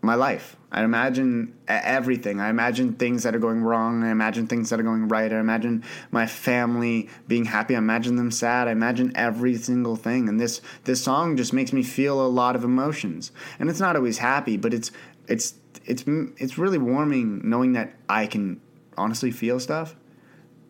my 0.00 0.14
life. 0.14 0.56
I 0.70 0.84
imagine 0.84 1.54
everything. 1.66 2.40
I 2.40 2.50
imagine 2.50 2.94
things 2.94 3.22
that 3.22 3.34
are 3.34 3.38
going 3.38 3.62
wrong. 3.62 4.04
I 4.04 4.10
imagine 4.10 4.46
things 4.46 4.68
that 4.68 4.78
are 4.78 4.82
going 4.82 5.08
right. 5.08 5.32
I 5.32 5.38
imagine 5.38 5.82
my 6.10 6.26
family 6.26 7.08
being 7.26 7.46
happy. 7.46 7.74
I 7.74 7.78
imagine 7.78 8.16
them 8.16 8.30
sad. 8.30 8.68
I 8.68 8.72
imagine 8.72 9.12
every 9.14 9.56
single 9.56 9.96
thing. 9.96 10.28
And 10.28 10.38
this 10.38 10.60
this 10.84 11.02
song 11.02 11.38
just 11.38 11.54
makes 11.54 11.72
me 11.72 11.82
feel 11.82 12.20
a 12.20 12.28
lot 12.28 12.54
of 12.54 12.64
emotions. 12.64 13.32
And 13.58 13.70
it's 13.70 13.80
not 13.80 13.96
always 13.96 14.18
happy, 14.18 14.58
but 14.58 14.74
it's 14.74 14.90
it's 15.26 15.54
it's 15.86 16.04
it's 16.06 16.58
really 16.58 16.78
warming 16.78 17.40
knowing 17.48 17.72
that 17.72 17.94
I 18.08 18.26
can 18.26 18.60
honestly 18.98 19.30
feel 19.30 19.58
stuff. 19.60 19.96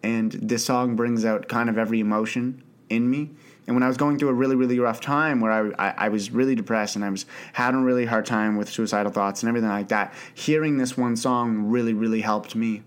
And 0.04 0.30
this 0.30 0.64
song 0.64 0.94
brings 0.94 1.24
out 1.24 1.48
kind 1.48 1.68
of 1.68 1.76
every 1.76 1.98
emotion 1.98 2.62
in 2.88 3.10
me. 3.10 3.30
And 3.68 3.76
when 3.76 3.82
I 3.82 3.86
was 3.86 3.98
going 3.98 4.18
through 4.18 4.30
a 4.30 4.34
really, 4.34 4.56
really 4.56 4.78
rough 4.78 4.98
time 4.98 5.42
where 5.42 5.52
I, 5.52 5.88
I, 5.90 5.94
I, 6.06 6.08
was 6.08 6.30
really 6.30 6.54
depressed 6.54 6.96
and 6.96 7.04
I 7.04 7.10
was 7.10 7.26
having 7.52 7.82
a 7.82 7.84
really 7.84 8.06
hard 8.06 8.24
time 8.24 8.56
with 8.56 8.70
suicidal 8.70 9.12
thoughts 9.12 9.42
and 9.42 9.48
everything 9.48 9.68
like 9.68 9.88
that, 9.88 10.14
hearing 10.32 10.78
this 10.78 10.96
one 10.96 11.16
song 11.16 11.64
really, 11.68 11.92
really 11.92 12.22
helped 12.22 12.56
me. 12.56 12.82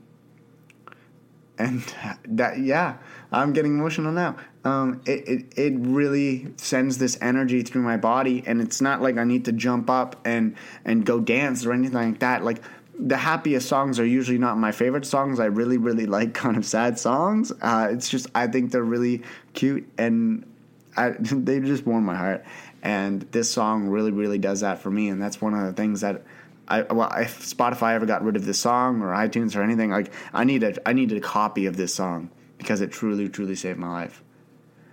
And 1.60 1.84
that, 2.28 2.58
yeah, 2.58 2.98
I'm 3.32 3.54
getting 3.54 3.76
emotional 3.78 4.12
now. 4.12 4.38
Um, 4.65 5.04
it, 5.06 5.30
it, 5.30 5.54
it 5.56 5.74
really 5.78 6.52
sends 6.58 6.98
this 6.98 7.15
energy 7.22 7.62
through 7.62 7.84
my 7.84 7.98
body, 7.98 8.44
and 8.48 8.60
it's 8.60 8.82
not 8.82 9.04
like 9.04 9.17
I 9.17 9.24
need 9.24 9.46
to 9.46 9.52
jump 9.52 9.88
up 9.88 10.20
and, 10.26 10.56
and 10.84 11.06
go 11.06 11.20
dance 11.20 11.63
or 11.63 11.74
anything 11.74 11.94
like 11.94 12.20
that. 12.20 12.44
Like, 12.44 12.58
the 12.98 13.17
happiest 13.17 13.67
songs 13.67 14.00
are 14.00 14.06
usually 14.06 14.38
not 14.38 14.58
my 14.58 14.72
favorite 14.72 15.06
songs. 15.06 15.39
I 15.39 15.46
really, 15.46 15.78
really 15.78 16.08
like 16.08 16.34
kind 16.36 16.58
of 16.58 16.65
sad 16.65 16.98
songs. 16.98 17.52
Uh, 17.62 17.89
it's 17.91 18.10
just 18.10 18.28
I 18.34 18.48
think 18.48 18.72
they're 18.72 18.84
really 18.84 19.22
cute 19.54 19.88
and 19.98 20.46
I, 20.95 21.10
they 21.19 21.60
just 21.60 21.86
warm 21.86 22.06
my 22.06 22.15
heart. 22.15 22.45
And 22.84 23.21
this 23.32 23.51
song 23.51 23.88
really, 23.88 24.12
really 24.12 24.38
does 24.38 24.62
that 24.62 24.80
for 24.80 24.89
me. 24.89 25.10
And 25.10 25.21
that's 25.21 25.39
one 25.41 25.54
of 25.54 25.65
the 25.65 25.73
things 25.73 26.01
that 26.01 26.23
I 26.67 26.84
well, 26.84 27.12
if 27.17 27.41
Spotify 27.41 27.95
ever 27.95 28.06
got 28.06 28.23
rid 28.23 28.36
of 28.36 28.45
this 28.45 28.60
song 28.60 29.01
or 29.01 29.08
iTunes 29.08 29.56
or 29.56 29.62
anything, 29.62 29.91
like 29.91 30.12
I 30.34 30.45
need 30.45 30.63
a 30.63 30.88
I 30.88 30.93
needed 30.93 31.17
a 31.17 31.21
copy 31.21 31.65
of 31.65 31.75
this 31.75 31.93
song 31.93 32.30
because 32.58 32.82
it 32.82 32.91
truly, 32.91 33.27
truly 33.27 33.56
saved 33.56 33.77
my 33.77 33.91
life. 33.91 34.23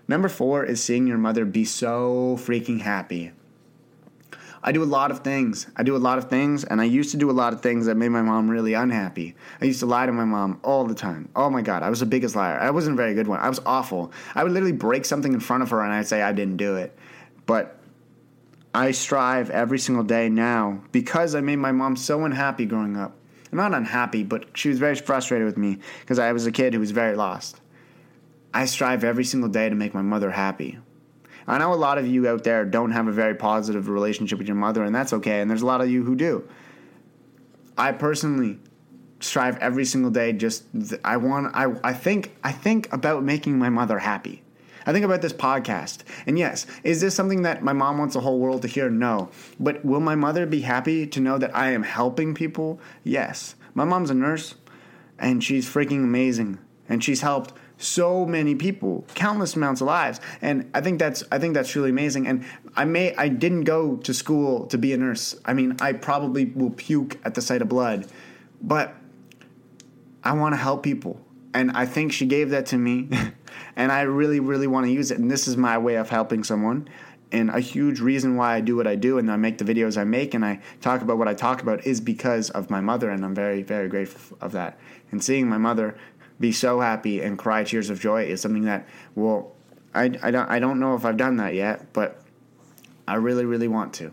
Number 0.09 0.29
four 0.29 0.65
is 0.65 0.83
seeing 0.83 1.07
your 1.07 1.19
mother 1.19 1.45
be 1.45 1.65
so 1.65 2.37
freaking 2.41 2.81
happy. 2.81 3.33
I 4.63 4.73
do 4.73 4.83
a 4.83 4.85
lot 4.85 5.11
of 5.11 5.21
things. 5.21 5.67
I 5.77 5.83
do 5.83 5.97
a 5.97 5.99
lot 5.99 6.19
of 6.19 6.29
things, 6.29 6.65
and 6.65 6.81
I 6.81 6.85
used 6.85 7.11
to 7.13 7.17
do 7.17 7.31
a 7.31 7.33
lot 7.33 7.53
of 7.53 7.61
things 7.61 7.87
that 7.87 7.97
made 7.97 8.09
my 8.09 8.23
mom 8.23 8.49
really 8.49 8.75
unhappy. 8.75 9.37
I 9.61 9.67
used 9.67 9.81
to 9.81 9.87
lie 9.87 10.07
to 10.07 10.13
my 10.13 10.25
mom 10.25 10.61
all 10.65 10.85
the 10.85 10.95
time. 10.95 11.29
Oh 11.37 11.49
my 11.51 11.63
God, 11.63 11.83
I 11.83 11.91
was 11.91 12.01
the 12.01 12.07
biggest 12.07 12.35
liar. 12.35 12.59
I 12.59 12.71
wasn't 12.71 12.95
a 12.95 12.97
very 12.97 13.15
good 13.15 13.29
one. 13.29 13.41
I 13.41 13.49
was 13.49 13.61
awful. 13.65 14.13
I 14.35 14.43
would 14.43 14.53
literally 14.53 14.73
break 14.73 15.05
something 15.05 15.33
in 15.33 15.41
front 15.41 15.63
of 15.63 15.71
her 15.71 15.83
and 15.83 15.93
I'd 15.93 16.07
say 16.07 16.23
I 16.23 16.33
didn't 16.33 16.57
do 16.57 16.77
it. 16.77 16.97
But 17.47 17.79
I 18.75 18.91
strive 18.91 19.51
every 19.51 19.79
single 19.79 20.05
day 20.05 20.29
now 20.29 20.83
because 20.93 21.35
I 21.35 21.41
made 21.41 21.57
my 21.57 21.73
mom 21.73 21.97
so 21.97 22.25
unhappy 22.25 22.67
growing 22.67 22.97
up. 22.97 23.17
Not 23.51 23.73
unhappy, 23.73 24.25
but 24.25 24.47
she 24.55 24.69
was 24.69 24.79
very 24.79 24.95
frustrated 24.95 25.47
with 25.47 25.57
me 25.57 25.79
because 26.01 26.19
I 26.19 26.33
was 26.33 26.47
a 26.47 26.53
kid 26.53 26.75
who 26.75 26.81
was 26.81 26.91
very 26.91 27.17
lost. 27.17 27.61
I 28.53 28.67
strive 28.67 29.05
every 29.05 29.25
single 29.25 29.49
day 29.49 29.69
to 29.69 29.75
make 29.75 29.95
my 29.95 30.03
mother 30.03 30.31
happy. 30.31 30.79
I 31.49 31.59
know 31.59 31.73
a 31.73 31.77
lot 31.77 31.99
of 31.99 32.07
you 32.07 32.29
out 32.29 32.45
there 32.45 32.65
don't 32.65 32.93
have 32.93 33.09
a 33.09 33.13
very 33.13 33.35
positive 33.35 33.89
relationship 33.89 34.39
with 34.39 34.47
your 34.47 34.57
mother, 34.57 34.85
and 34.85 34.95
that's 34.95 35.13
okay. 35.15 35.41
And 35.41 35.51
there's 35.51 35.63
a 35.63 35.67
lot 35.67 35.81
of 35.81 35.91
you 35.91 36.05
who 36.05 36.15
do. 36.15 36.49
I 37.77 37.93
personally 37.93 38.59
strive 39.21 39.57
every 39.59 39.85
single 39.85 40.11
day. 40.11 40.33
Just 40.33 40.65
I 41.05 41.17
want. 41.17 41.55
I 41.57 41.75
I 41.83 41.95
think 41.95 42.37
I 42.45 42.53
think 42.53 42.93
about 42.93 43.25
making 43.25 43.59
my 43.59 43.71
mother 43.71 43.99
happy. 43.99 44.43
I 44.87 44.93
think 44.93 45.05
about 45.05 45.21
this 45.21 45.35
podcast. 45.35 45.99
And 46.27 46.39
yes, 46.39 46.67
is 46.83 47.01
this 47.03 47.15
something 47.15 47.43
that 47.43 47.63
my 47.63 47.75
mom 47.75 47.99
wants 47.99 48.15
the 48.15 48.21
whole 48.21 48.39
world 48.39 48.63
to 48.63 48.69
hear? 48.69 48.89
No. 48.89 49.29
But 49.61 49.85
will 49.85 50.01
my 50.01 50.15
mother 50.15 50.47
be 50.47 50.63
happy 50.63 51.07
to 51.09 51.21
know 51.21 51.37
that 51.37 51.55
I 51.55 51.73
am 51.73 51.83
helping 51.83 52.35
people? 52.35 52.81
Yes. 53.05 53.55
My 53.75 53.85
mom's 53.85 54.09
a 54.09 54.15
nurse 54.15 54.55
and 55.19 55.45
she's 55.45 55.69
freaking 55.69 56.05
amazing. 56.05 56.59
And 56.89 57.05
she's 57.05 57.21
helped 57.21 57.53
so 57.79 58.27
many 58.27 58.57
people, 58.57 59.05
countless 59.15 59.55
amounts 59.55 59.81
of 59.81 59.87
lives, 59.87 60.21
and 60.43 60.69
I 60.75 60.81
think 60.81 60.99
that's 60.99 61.23
I 61.33 61.39
think 61.39 61.55
that's 61.55 61.75
really 61.75 61.91
amazing. 61.91 62.27
And 62.27 62.45
I 62.77 62.85
may 62.85 63.15
I 63.15 63.29
didn't 63.29 63.63
go 63.63 63.97
to 63.97 64.13
school 64.13 64.67
to 64.67 64.77
be 64.77 64.93
a 64.93 64.97
nurse. 64.97 65.37
I 65.45 65.55
mean, 65.55 65.77
I 65.81 65.93
probably 65.93 66.47
will 66.47 66.71
puke 66.71 67.19
at 67.25 67.35
the 67.35 67.41
sight 67.41 67.63
of 67.63 67.69
blood, 67.69 68.07
but 68.61 68.95
I 70.25 70.33
want 70.33 70.53
to 70.55 70.57
help 70.57 70.83
people, 70.83 71.21
and 71.55 71.71
I 71.71 71.87
think 71.87 72.13
she 72.13 72.27
gave 72.27 72.51
that 72.51 72.67
to 72.67 72.77
me, 72.77 73.09
and 73.77 73.93
I 73.93 74.03
really 74.03 74.41
really 74.41 74.67
want 74.67 74.87
to 74.87 74.93
use 74.93 75.11
it. 75.11 75.19
And 75.19 75.31
this 75.31 75.47
is 75.47 75.57
my 75.57 75.79
way 75.79 75.95
of 75.95 76.11
helping 76.11 76.45
someone. 76.45 76.89
And 77.31 77.51
a 77.51 77.61
huge 77.61 78.01
reason 78.01 78.37
why 78.37 78.55
I 78.55 78.61
do 78.61 78.75
what 78.75 78.87
I 78.87 78.95
do 78.95 79.19
and 79.19 79.31
I 79.31 79.37
make 79.37 79.59
the 79.59 79.65
videos 79.65 79.99
I 79.99 80.05
make 80.05 80.33
and 80.33 80.43
I 80.43 80.61
talk 80.81 81.03
about 81.03 81.19
what 81.19 81.29
I 81.29 81.35
talk 81.35 81.61
about 81.61 81.87
is 81.87 82.01
because 82.01 82.49
of 82.49 82.71
my 82.71 82.81
mother, 82.81 83.11
and 83.11 83.23
I'm 83.23 83.35
very, 83.35 83.63
very 83.63 83.87
grateful 83.87 84.39
of 84.41 84.53
that. 84.53 84.79
And 85.11 85.23
seeing 85.23 85.47
my 85.47 85.59
mother 85.59 85.95
be 86.41 86.53
so 86.53 86.81
happy 86.81 87.21
and 87.21 87.39
cry 87.39 87.65
tears 87.65 87.91
of 87.91 88.01
joy 88.01 88.25
is 88.25 88.41
something 88.41 88.65
that 88.65 88.87
well 89.15 89.55
I, 89.95 90.05
I 90.23 90.31
don't 90.31 90.49
I 90.49 90.59
don't 90.59 90.81
know 90.81 90.95
if 90.95 91.05
I've 91.05 91.17
done 91.17 91.37
that 91.37 91.55
yet, 91.55 91.93
but 91.93 92.21
I 93.07 93.15
really 93.15 93.45
really 93.45 93.69
want 93.69 93.95
to. 93.95 94.13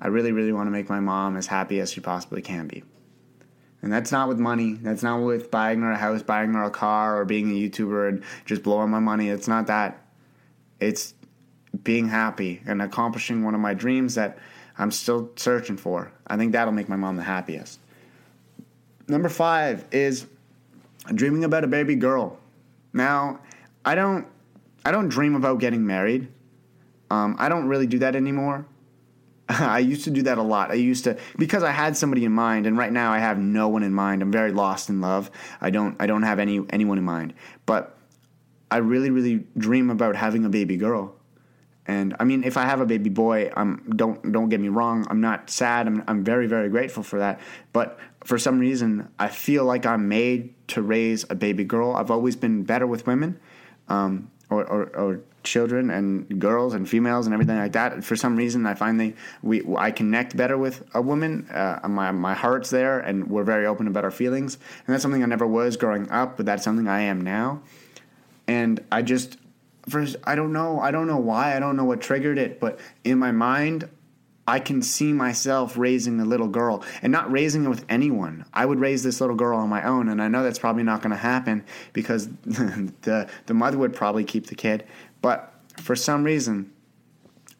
I 0.00 0.08
really 0.08 0.32
really 0.32 0.52
want 0.52 0.66
to 0.66 0.70
make 0.70 0.88
my 0.88 1.00
mom 1.00 1.36
as 1.36 1.46
happy 1.46 1.80
as 1.80 1.92
she 1.92 2.00
possibly 2.00 2.42
can 2.42 2.66
be. 2.66 2.84
And 3.82 3.92
that's 3.92 4.12
not 4.12 4.28
with 4.28 4.38
money. 4.38 4.74
That's 4.74 5.02
not 5.02 5.22
with 5.22 5.50
buying 5.50 5.80
her 5.80 5.92
a 5.92 5.96
house, 5.96 6.22
buying 6.22 6.52
her 6.52 6.64
a 6.64 6.70
car, 6.70 7.18
or 7.18 7.24
being 7.24 7.50
a 7.50 7.54
YouTuber 7.54 8.08
and 8.08 8.24
just 8.44 8.62
blowing 8.62 8.90
my 8.90 8.98
money. 8.98 9.30
It's 9.30 9.48
not 9.48 9.68
that. 9.68 10.04
It's 10.80 11.14
being 11.82 12.08
happy 12.08 12.62
and 12.66 12.82
accomplishing 12.82 13.42
one 13.42 13.54
of 13.54 13.60
my 13.60 13.72
dreams 13.72 14.16
that 14.16 14.38
I'm 14.76 14.90
still 14.90 15.30
searching 15.36 15.76
for. 15.76 16.12
I 16.26 16.36
think 16.36 16.52
that'll 16.52 16.72
make 16.72 16.88
my 16.88 16.96
mom 16.96 17.16
the 17.16 17.22
happiest. 17.22 17.80
Number 19.08 19.28
five 19.28 19.84
is 19.92 20.26
dreaming 21.14 21.44
about 21.44 21.64
a 21.64 21.66
baby 21.66 21.94
girl. 21.94 22.38
Now, 22.92 23.40
I 23.84 23.94
don't 23.94 24.26
I 24.84 24.90
don't 24.90 25.08
dream 25.08 25.34
about 25.34 25.60
getting 25.60 25.86
married. 25.86 26.28
Um, 27.10 27.36
I 27.38 27.48
don't 27.48 27.66
really 27.66 27.86
do 27.86 27.98
that 27.98 28.14
anymore. 28.16 28.66
I 29.48 29.80
used 29.80 30.04
to 30.04 30.10
do 30.10 30.22
that 30.22 30.38
a 30.38 30.42
lot. 30.42 30.70
I 30.70 30.74
used 30.74 31.04
to 31.04 31.18
because 31.36 31.62
I 31.62 31.72
had 31.72 31.96
somebody 31.96 32.24
in 32.24 32.32
mind, 32.32 32.66
and 32.66 32.76
right 32.78 32.92
now 32.92 33.12
I 33.12 33.18
have 33.18 33.38
no 33.38 33.68
one 33.68 33.82
in 33.82 33.92
mind. 33.92 34.22
I'm 34.22 34.32
very 34.32 34.52
lost 34.52 34.88
in 34.88 35.00
love. 35.00 35.30
I 35.60 35.70
don't 35.70 35.96
I 36.00 36.06
don't 36.06 36.22
have 36.22 36.38
any 36.38 36.64
anyone 36.70 36.98
in 36.98 37.04
mind. 37.04 37.34
But 37.66 37.96
I 38.70 38.78
really 38.78 39.10
really 39.10 39.44
dream 39.58 39.90
about 39.90 40.16
having 40.16 40.44
a 40.44 40.48
baby 40.48 40.76
girl. 40.76 41.16
And 41.90 42.14
I 42.20 42.24
mean, 42.24 42.44
if 42.44 42.56
I 42.56 42.66
have 42.66 42.80
a 42.80 42.86
baby 42.86 43.10
boy, 43.10 43.50
I'm 43.56 43.82
don't 43.96 44.30
don't 44.30 44.48
get 44.48 44.60
me 44.60 44.68
wrong. 44.68 45.08
I'm 45.10 45.20
not 45.20 45.50
sad. 45.50 45.88
I'm 45.88 46.04
I'm 46.06 46.22
very 46.22 46.46
very 46.46 46.68
grateful 46.68 47.02
for 47.02 47.18
that. 47.18 47.40
But 47.72 47.98
for 48.22 48.38
some 48.38 48.60
reason, 48.60 49.08
I 49.18 49.26
feel 49.26 49.64
like 49.64 49.84
I'm 49.86 50.06
made 50.06 50.54
to 50.68 50.82
raise 50.82 51.26
a 51.28 51.34
baby 51.34 51.64
girl. 51.64 51.96
I've 51.96 52.12
always 52.12 52.36
been 52.36 52.62
better 52.62 52.86
with 52.86 53.08
women, 53.08 53.40
um, 53.88 54.30
or, 54.50 54.64
or, 54.64 54.82
or 54.96 55.20
children 55.42 55.90
and 55.90 56.38
girls 56.38 56.74
and 56.74 56.88
females 56.88 57.26
and 57.26 57.34
everything 57.34 57.58
like 57.58 57.72
that. 57.72 58.04
For 58.04 58.14
some 58.14 58.36
reason, 58.36 58.66
I 58.66 58.74
find 58.74 59.00
they 59.00 59.14
we 59.42 59.64
I 59.76 59.90
connect 59.90 60.36
better 60.36 60.56
with 60.56 60.84
a 60.94 61.02
woman. 61.02 61.48
Uh, 61.50 61.80
my 61.88 62.12
my 62.12 62.34
heart's 62.34 62.70
there, 62.70 63.00
and 63.00 63.28
we're 63.28 63.42
very 63.42 63.66
open 63.66 63.88
about 63.88 64.04
our 64.04 64.12
feelings. 64.12 64.58
And 64.86 64.94
that's 64.94 65.02
something 65.02 65.24
I 65.24 65.26
never 65.26 65.46
was 65.46 65.76
growing 65.76 66.08
up, 66.08 66.36
but 66.36 66.46
that's 66.46 66.62
something 66.62 66.86
I 66.86 67.00
am 67.00 67.20
now. 67.20 67.62
And 68.46 68.78
I 68.92 69.02
just 69.02 69.38
first 69.88 70.16
I 70.24 70.34
don't 70.34 70.52
know 70.52 70.80
I 70.80 70.90
don't 70.90 71.06
know 71.06 71.18
why 71.18 71.56
I 71.56 71.60
don't 71.60 71.76
know 71.76 71.84
what 71.84 72.00
triggered 72.00 72.38
it, 72.38 72.60
but 72.60 72.78
in 73.04 73.18
my 73.18 73.32
mind 73.32 73.88
I 74.46 74.58
can 74.58 74.82
see 74.82 75.12
myself 75.12 75.78
raising 75.78 76.18
a 76.18 76.24
little 76.24 76.48
girl 76.48 76.82
and 77.02 77.12
not 77.12 77.30
raising 77.30 77.66
it 77.66 77.68
with 77.68 77.84
anyone. 77.88 78.44
I 78.52 78.66
would 78.66 78.80
raise 78.80 79.04
this 79.04 79.20
little 79.20 79.36
girl 79.36 79.56
on 79.56 79.68
my 79.68 79.84
own, 79.84 80.08
and 80.08 80.20
I 80.20 80.26
know 80.26 80.42
that's 80.42 80.58
probably 80.58 80.82
not 80.82 81.02
going 81.02 81.12
to 81.12 81.16
happen 81.16 81.64
because 81.92 82.26
the 82.44 83.28
the 83.46 83.54
mother 83.54 83.78
would 83.78 83.94
probably 83.94 84.24
keep 84.24 84.46
the 84.46 84.56
kid. 84.56 84.84
But 85.22 85.54
for 85.76 85.94
some 85.94 86.24
reason, 86.24 86.72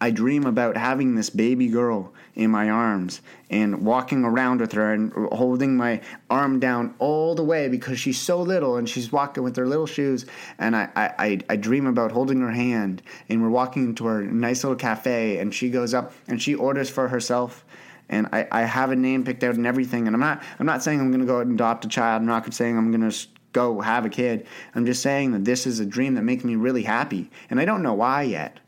I 0.00 0.10
dream 0.10 0.44
about 0.44 0.76
having 0.76 1.14
this 1.14 1.30
baby 1.30 1.68
girl 1.68 2.12
in 2.34 2.50
my 2.50 2.70
arms 2.70 3.20
and 3.50 3.84
walking 3.84 4.24
around 4.24 4.60
with 4.60 4.72
her 4.72 4.92
and 4.92 5.12
holding 5.32 5.76
my 5.76 6.00
arm 6.28 6.60
down 6.60 6.94
all 6.98 7.34
the 7.34 7.42
way 7.44 7.68
because 7.68 7.98
she's 7.98 8.20
so 8.20 8.40
little 8.40 8.76
and 8.76 8.88
she's 8.88 9.10
walking 9.10 9.42
with 9.42 9.56
her 9.56 9.66
little 9.66 9.86
shoes. 9.86 10.26
And 10.58 10.76
I, 10.76 10.88
I, 10.96 11.40
I 11.48 11.56
dream 11.56 11.86
about 11.86 12.12
holding 12.12 12.40
her 12.40 12.50
hand 12.50 13.02
and 13.28 13.42
we're 13.42 13.50
walking 13.50 13.86
into 13.86 14.06
her 14.06 14.22
nice 14.22 14.62
little 14.64 14.76
cafe 14.76 15.38
and 15.38 15.54
she 15.54 15.70
goes 15.70 15.94
up 15.94 16.12
and 16.28 16.40
she 16.40 16.54
orders 16.54 16.88
for 16.88 17.08
herself. 17.08 17.64
And 18.08 18.28
I, 18.32 18.46
I 18.50 18.62
have 18.62 18.90
a 18.90 18.96
name 18.96 19.24
picked 19.24 19.44
out 19.44 19.54
and 19.54 19.66
everything. 19.66 20.06
And 20.06 20.16
I'm 20.16 20.20
not 20.20 20.42
I'm 20.58 20.66
not 20.66 20.82
saying 20.82 21.00
I'm 21.00 21.10
going 21.10 21.20
to 21.20 21.26
go 21.26 21.40
and 21.40 21.52
adopt 21.52 21.84
a 21.84 21.88
child. 21.88 22.22
I'm 22.22 22.26
not 22.26 22.52
saying 22.52 22.76
I'm 22.76 22.90
going 22.90 23.08
to 23.08 23.16
go 23.52 23.80
have 23.80 24.04
a 24.04 24.08
kid. 24.08 24.46
I'm 24.74 24.86
just 24.86 25.02
saying 25.02 25.32
that 25.32 25.44
this 25.44 25.66
is 25.66 25.80
a 25.80 25.86
dream 25.86 26.14
that 26.14 26.22
makes 26.22 26.44
me 26.44 26.56
really 26.56 26.82
happy. 26.82 27.30
And 27.50 27.60
I 27.60 27.64
don't 27.64 27.82
know 27.82 27.94
why 27.94 28.22
yet. 28.22 28.60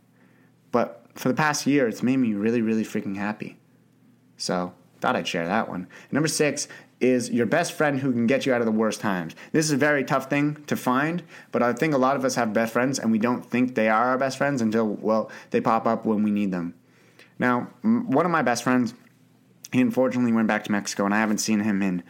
For 1.15 1.29
the 1.29 1.35
past 1.35 1.67
year, 1.67 1.89
it's 1.89 2.03
made 2.03 2.17
me 2.17 2.35
really, 2.35 2.63
really 2.63 2.85
freaking 2.85 3.17
happy. 3.17 3.59
So, 4.37 4.73
thought 5.01 5.17
I'd 5.17 5.29
share 5.29 5.47
that 5.47 5.69
one. 5.69 5.87
Number 6.11 6.29
six 6.29 6.69
is 7.01 7.31
your 7.31 7.47
best 7.47 7.73
friend 7.73 7.99
who 7.99 8.13
can 8.13 8.27
get 8.27 8.47
you 8.47 8.55
out 8.55 8.61
of 8.61 8.67
the 8.67 8.73
worst 8.73 9.01
times. 9.01 9.35
This 9.51 9.67
is 9.67 9.73
a 9.73 9.77
very 9.77 10.05
tough 10.05 10.31
thing 10.31 10.63
to 10.67 10.77
find, 10.77 11.23
but 11.51 11.63
I 11.63 11.73
think 11.73 11.95
a 11.95 11.99
lot 11.99 12.17
of 12.17 12.25
us 12.25 12.37
have 12.37 12.53
best 12.53 12.73
friends 12.73 12.99
and 12.99 13.11
we 13.11 13.19
don't 13.19 13.45
think 13.45 13.75
they 13.75 13.89
are 13.89 14.11
our 14.11 14.19
best 14.19 14.39
friends 14.39 14.63
until, 14.63 14.87
well, 14.87 15.31
they 15.51 15.61
pop 15.61 15.87
up 15.87 16.07
when 16.07 16.23
we 16.23 16.31
need 16.31 16.53
them. 16.53 16.75
Now, 17.41 17.69
one 17.83 18.25
of 18.25 18.31
my 18.31 18.43
best 18.43 18.63
friends, 18.63 18.95
he 19.73 19.81
unfortunately 19.81 20.33
went 20.33 20.47
back 20.47 20.63
to 20.65 20.73
Mexico 20.73 21.05
and 21.05 21.13
I 21.13 21.19
haven't 21.19 21.39
seen 21.39 21.59
him 21.61 21.83
in, 21.83 22.05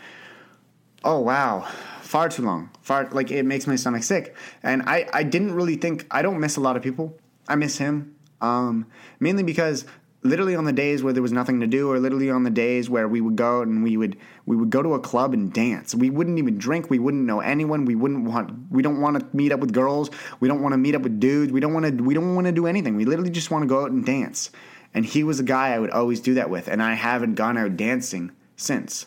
oh 1.05 1.21
wow, 1.21 1.67
far 2.03 2.29
too 2.29 2.43
long. 2.43 2.69
Far, 2.83 3.09
like, 3.13 3.31
it 3.31 3.45
makes 3.47 3.67
my 3.67 3.77
stomach 3.77 4.03
sick. 4.03 4.37
And 4.63 4.83
I, 4.83 5.09
I 5.13 5.23
didn't 5.23 5.55
really 5.55 5.77
think, 5.77 6.07
I 6.11 6.21
don't 6.21 6.39
miss 6.39 6.57
a 6.57 6.61
lot 6.61 6.77
of 6.77 6.83
people. 6.83 7.19
I 7.49 7.55
miss 7.55 7.79
him. 7.79 8.15
Um, 8.43 8.87
mainly 9.21 9.43
because 9.43 9.87
literally 10.25 10.55
on 10.55 10.65
the 10.65 10.73
days 10.73 11.03
where 11.03 11.13
there 11.13 11.23
was 11.23 11.33
nothing 11.33 11.61
to 11.61 11.67
do 11.67 11.91
or 11.91 11.99
literally 11.99 12.31
on 12.31 12.45
the 12.45 12.51
days 12.51 12.89
where 12.89 13.09
we 13.09 13.21
would 13.21 13.37
go 13.37 13.63
and 13.63 13.83
we 13.83 13.97
would 13.97 14.17
we 14.47 14.57
would 14.57 14.71
go 14.71 14.83
to 14.83 14.95
a 14.95 15.01
club 15.01 15.35
and 15.35 15.53
dance. 15.53 15.95
We 15.95 16.11
wouldn't 16.11 16.39
even 16.39 16.59
drink. 16.59 16.91
We 16.91 16.99
wouldn't 16.99 17.25
know 17.25 17.41
anyone. 17.41 17.85
We 17.85 17.95
wouldn't 17.95 18.25
want 18.25 18.53
we 18.71 18.83
don't 18.83 19.01
want 19.01 19.19
to 19.19 19.37
meet 19.37 19.53
up 19.53 19.61
with 19.61 19.73
girls. 19.73 20.11
We 20.41 20.49
don't 20.49 20.63
want 20.63 20.73
to 20.73 20.79
meet 20.79 20.95
up 20.95 21.03
with 21.03 21.19
dudes. 21.19 21.53
We 21.53 21.61
don't 21.61 21.73
want 21.73 21.87
to 21.87 22.05
we 22.05 22.15
don't 22.15 22.35
want 22.35 22.47
to 22.47 22.53
do 22.53 22.67
anything. 22.67 22.97
We 22.97 23.05
literally 23.05 23.31
just 23.31 23.51
want 23.51 23.63
to 23.63 23.69
go 23.69 23.83
out 23.83 23.91
and 23.91 24.05
dance. 24.05 24.51
And 24.95 25.07
he 25.07 25.25
was 25.25 25.41
a 25.41 25.45
guy 25.45 25.71
I 25.71 25.79
would 25.79 25.91
always 25.91 26.21
do 26.21 26.35
that 26.35 26.51
with. 26.51 26.69
And 26.69 26.83
I 26.83 26.95
haven't 26.95 27.35
gone 27.35 27.57
out 27.57 27.77
dancing 27.77 28.33
since 28.57 29.07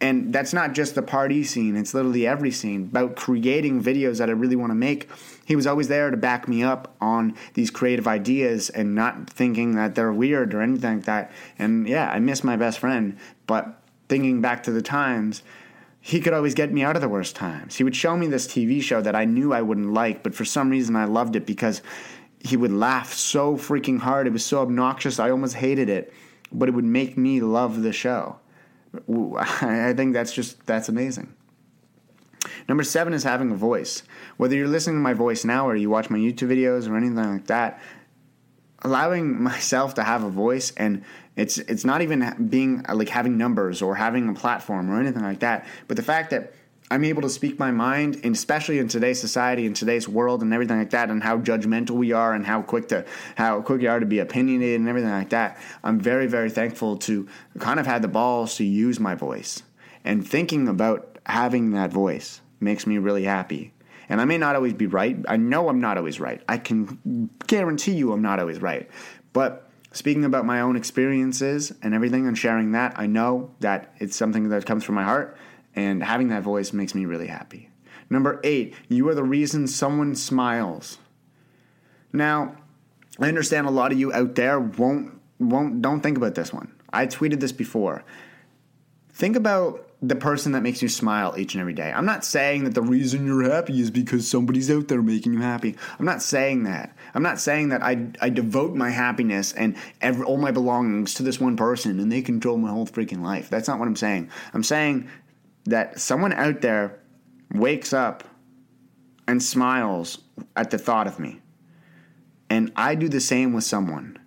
and 0.00 0.32
that's 0.32 0.52
not 0.52 0.74
just 0.74 0.94
the 0.94 1.02
party 1.02 1.42
scene 1.42 1.76
it's 1.76 1.94
literally 1.94 2.26
every 2.26 2.50
scene 2.50 2.82
about 2.82 3.16
creating 3.16 3.82
videos 3.82 4.18
that 4.18 4.28
i 4.28 4.32
really 4.32 4.56
want 4.56 4.70
to 4.70 4.74
make. 4.74 5.08
He 5.44 5.54
was 5.54 5.66
always 5.66 5.88
there 5.88 6.10
to 6.10 6.16
back 6.16 6.48
me 6.48 6.64
up 6.64 6.94
on 7.00 7.36
these 7.54 7.70
creative 7.70 8.08
ideas 8.08 8.68
and 8.68 8.94
not 8.94 9.30
thinking 9.30 9.76
that 9.76 9.94
they're 9.94 10.12
weird 10.12 10.52
or 10.54 10.60
anything 10.60 10.96
like 10.96 11.04
that. 11.06 11.32
And 11.58 11.88
yeah 11.88 12.10
i 12.10 12.18
miss 12.18 12.44
my 12.44 12.56
best 12.56 12.78
friend 12.78 13.16
but 13.46 13.80
thinking 14.08 14.40
back 14.40 14.62
to 14.64 14.70
the 14.70 14.82
times 14.82 15.42
he 16.00 16.20
could 16.20 16.32
always 16.32 16.54
get 16.54 16.72
me 16.72 16.84
out 16.84 16.94
of 16.94 17.02
the 17.02 17.08
worst 17.08 17.34
times. 17.34 17.74
He 17.74 17.82
would 17.82 17.96
show 17.96 18.16
me 18.16 18.26
this 18.26 18.46
tv 18.46 18.82
show 18.82 19.00
that 19.00 19.14
i 19.14 19.24
knew 19.24 19.52
i 19.52 19.62
wouldn't 19.62 19.92
like 19.92 20.22
but 20.22 20.34
for 20.34 20.44
some 20.44 20.70
reason 20.70 20.96
i 20.96 21.04
loved 21.04 21.36
it 21.36 21.46
because 21.46 21.80
he 22.40 22.56
would 22.56 22.70
laugh 22.72 23.12
so 23.12 23.56
freaking 23.56 23.98
hard 23.98 24.26
it 24.26 24.32
was 24.32 24.44
so 24.44 24.60
obnoxious 24.60 25.18
i 25.18 25.30
almost 25.30 25.54
hated 25.54 25.88
it 25.88 26.12
but 26.52 26.68
it 26.68 26.72
would 26.72 26.84
make 26.84 27.16
me 27.16 27.40
love 27.40 27.82
the 27.82 27.92
show 27.92 28.38
I 29.60 29.92
think 29.94 30.12
that's 30.12 30.32
just 30.32 30.64
that's 30.66 30.88
amazing. 30.88 31.34
Number 32.68 32.84
seven 32.84 33.12
is 33.12 33.22
having 33.22 33.50
a 33.50 33.56
voice. 33.56 34.02
Whether 34.36 34.56
you're 34.56 34.68
listening 34.68 34.96
to 34.96 35.00
my 35.00 35.14
voice 35.14 35.44
now 35.44 35.68
or 35.68 35.76
you 35.76 35.90
watch 35.90 36.10
my 36.10 36.18
YouTube 36.18 36.48
videos 36.48 36.88
or 36.88 36.96
anything 36.96 37.16
like 37.16 37.46
that, 37.46 37.80
allowing 38.82 39.42
myself 39.50 39.94
to 39.94 40.02
have 40.02 40.24
a 40.24 40.30
voice 40.30 40.72
and 40.76 41.04
it's 41.36 41.58
it's 41.58 41.84
not 41.84 42.00
even 42.00 42.48
being 42.48 42.84
like 42.92 43.10
having 43.10 43.36
numbers 43.36 43.82
or 43.82 43.94
having 43.94 44.28
a 44.28 44.34
platform 44.34 44.90
or 44.90 44.98
anything 45.00 45.22
like 45.22 45.40
that, 45.40 45.66
but 45.86 45.96
the 45.96 46.02
fact 46.02 46.30
that 46.30 46.54
I'm 46.88 47.04
able 47.04 47.22
to 47.22 47.28
speak 47.28 47.58
my 47.58 47.72
mind, 47.72 48.20
and 48.22 48.34
especially 48.34 48.78
in 48.78 48.86
today's 48.86 49.20
society, 49.20 49.66
in 49.66 49.74
today's 49.74 50.08
world, 50.08 50.42
and 50.42 50.52
everything 50.54 50.78
like 50.78 50.90
that, 50.90 51.10
and 51.10 51.22
how 51.22 51.38
judgmental 51.38 51.90
we 51.90 52.12
are, 52.12 52.32
and 52.32 52.46
how 52.46 52.62
quick 52.62 52.88
to 52.88 53.04
how 53.34 53.60
quick 53.60 53.80
we 53.80 53.88
are 53.88 53.98
to 53.98 54.06
be 54.06 54.20
opinionated, 54.20 54.78
and 54.78 54.88
everything 54.88 55.10
like 55.10 55.30
that. 55.30 55.58
I'm 55.82 55.98
very, 55.98 56.26
very 56.28 56.50
thankful 56.50 56.96
to 56.98 57.26
kind 57.58 57.80
of 57.80 57.86
had 57.86 58.02
the 58.02 58.08
balls 58.08 58.56
to 58.56 58.64
use 58.64 59.00
my 59.00 59.16
voice, 59.16 59.64
and 60.04 60.26
thinking 60.26 60.68
about 60.68 61.18
having 61.26 61.72
that 61.72 61.90
voice 61.90 62.40
makes 62.60 62.86
me 62.86 62.98
really 62.98 63.24
happy. 63.24 63.72
And 64.08 64.20
I 64.20 64.24
may 64.24 64.38
not 64.38 64.54
always 64.54 64.74
be 64.74 64.86
right. 64.86 65.18
I 65.28 65.36
know 65.36 65.68
I'm 65.68 65.80
not 65.80 65.98
always 65.98 66.20
right. 66.20 66.40
I 66.48 66.58
can 66.58 67.28
guarantee 67.48 67.94
you 67.94 68.12
I'm 68.12 68.22
not 68.22 68.38
always 68.38 68.62
right. 68.62 68.88
But 69.32 69.68
speaking 69.90 70.24
about 70.24 70.46
my 70.46 70.60
own 70.60 70.76
experiences 70.76 71.72
and 71.82 71.92
everything 71.92 72.28
and 72.28 72.38
sharing 72.38 72.70
that, 72.72 72.96
I 72.96 73.06
know 73.06 73.50
that 73.58 73.92
it's 73.98 74.14
something 74.14 74.50
that 74.50 74.64
comes 74.64 74.84
from 74.84 74.94
my 74.94 75.02
heart 75.02 75.36
and 75.76 76.02
having 76.02 76.28
that 76.28 76.42
voice 76.42 76.72
makes 76.72 76.94
me 76.94 77.04
really 77.04 77.28
happy. 77.28 77.70
Number 78.08 78.40
eight, 78.42 78.74
you 78.88 79.08
are 79.08 79.14
the 79.14 79.22
reason 79.22 79.66
someone 79.66 80.14
smiles. 80.14 80.98
Now, 82.12 82.56
I 83.20 83.28
understand 83.28 83.66
a 83.66 83.70
lot 83.70 83.92
of 83.92 83.98
you 83.98 84.12
out 84.12 84.34
there 84.34 84.58
won't 84.58 85.20
won't 85.38 85.82
don't 85.82 86.00
think 86.00 86.16
about 86.16 86.34
this 86.34 86.52
one. 86.52 86.72
I 86.92 87.06
tweeted 87.06 87.40
this 87.40 87.52
before. 87.52 88.04
Think 89.10 89.36
about 89.36 89.86
the 90.02 90.14
person 90.14 90.52
that 90.52 90.62
makes 90.62 90.82
you 90.82 90.88
smile 90.88 91.34
each 91.38 91.54
and 91.54 91.60
every 91.60 91.72
day. 91.72 91.90
I'm 91.90 92.04
not 92.04 92.24
saying 92.24 92.64
that 92.64 92.74
the 92.74 92.82
reason 92.82 93.26
you're 93.26 93.50
happy 93.50 93.80
is 93.80 93.90
because 93.90 94.28
somebody's 94.28 94.70
out 94.70 94.88
there 94.88 95.00
making 95.00 95.32
you 95.32 95.40
happy. 95.40 95.74
I'm 95.98 96.04
not 96.04 96.22
saying 96.22 96.64
that. 96.64 96.94
I'm 97.14 97.22
not 97.22 97.40
saying 97.40 97.70
that 97.70 97.82
I, 97.82 98.08
I 98.20 98.28
devote 98.28 98.74
my 98.74 98.90
happiness 98.90 99.52
and 99.54 99.74
every, 100.02 100.24
all 100.24 100.36
my 100.36 100.50
belongings 100.50 101.14
to 101.14 101.22
this 101.22 101.40
one 101.40 101.56
person 101.56 101.98
and 101.98 102.12
they 102.12 102.20
control 102.20 102.58
my 102.58 102.70
whole 102.70 102.86
freaking 102.86 103.22
life. 103.22 103.48
That's 103.48 103.68
not 103.68 103.78
what 103.78 103.88
I'm 103.88 103.96
saying. 103.96 104.30
I'm 104.52 104.62
saying 104.62 105.08
that 105.66 106.00
someone 106.00 106.32
out 106.32 106.60
there 106.60 107.00
wakes 107.52 107.92
up 107.92 108.24
and 109.28 109.42
smiles 109.42 110.18
at 110.54 110.70
the 110.70 110.78
thought 110.78 111.06
of 111.06 111.18
me. 111.18 111.40
And 112.48 112.72
I 112.76 112.94
do 112.94 113.08
the 113.08 113.20
same 113.20 113.52
with 113.52 113.64
someone. 113.64 114.18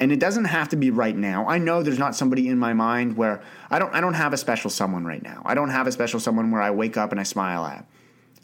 And 0.00 0.12
it 0.12 0.20
doesn't 0.20 0.44
have 0.44 0.68
to 0.68 0.76
be 0.76 0.92
right 0.92 1.16
now. 1.16 1.46
I 1.48 1.58
know 1.58 1.82
there's 1.82 1.98
not 1.98 2.14
somebody 2.14 2.48
in 2.48 2.56
my 2.56 2.72
mind 2.72 3.16
where 3.16 3.42
I 3.68 3.80
don't 3.80 3.92
I 3.92 4.00
don't 4.00 4.14
have 4.14 4.32
a 4.32 4.36
special 4.36 4.70
someone 4.70 5.04
right 5.04 5.22
now. 5.22 5.42
I 5.44 5.54
don't 5.54 5.70
have 5.70 5.88
a 5.88 5.92
special 5.92 6.20
someone 6.20 6.52
where 6.52 6.62
I 6.62 6.70
wake 6.70 6.96
up 6.96 7.10
and 7.10 7.18
I 7.20 7.24
smile 7.24 7.64
at. 7.64 7.84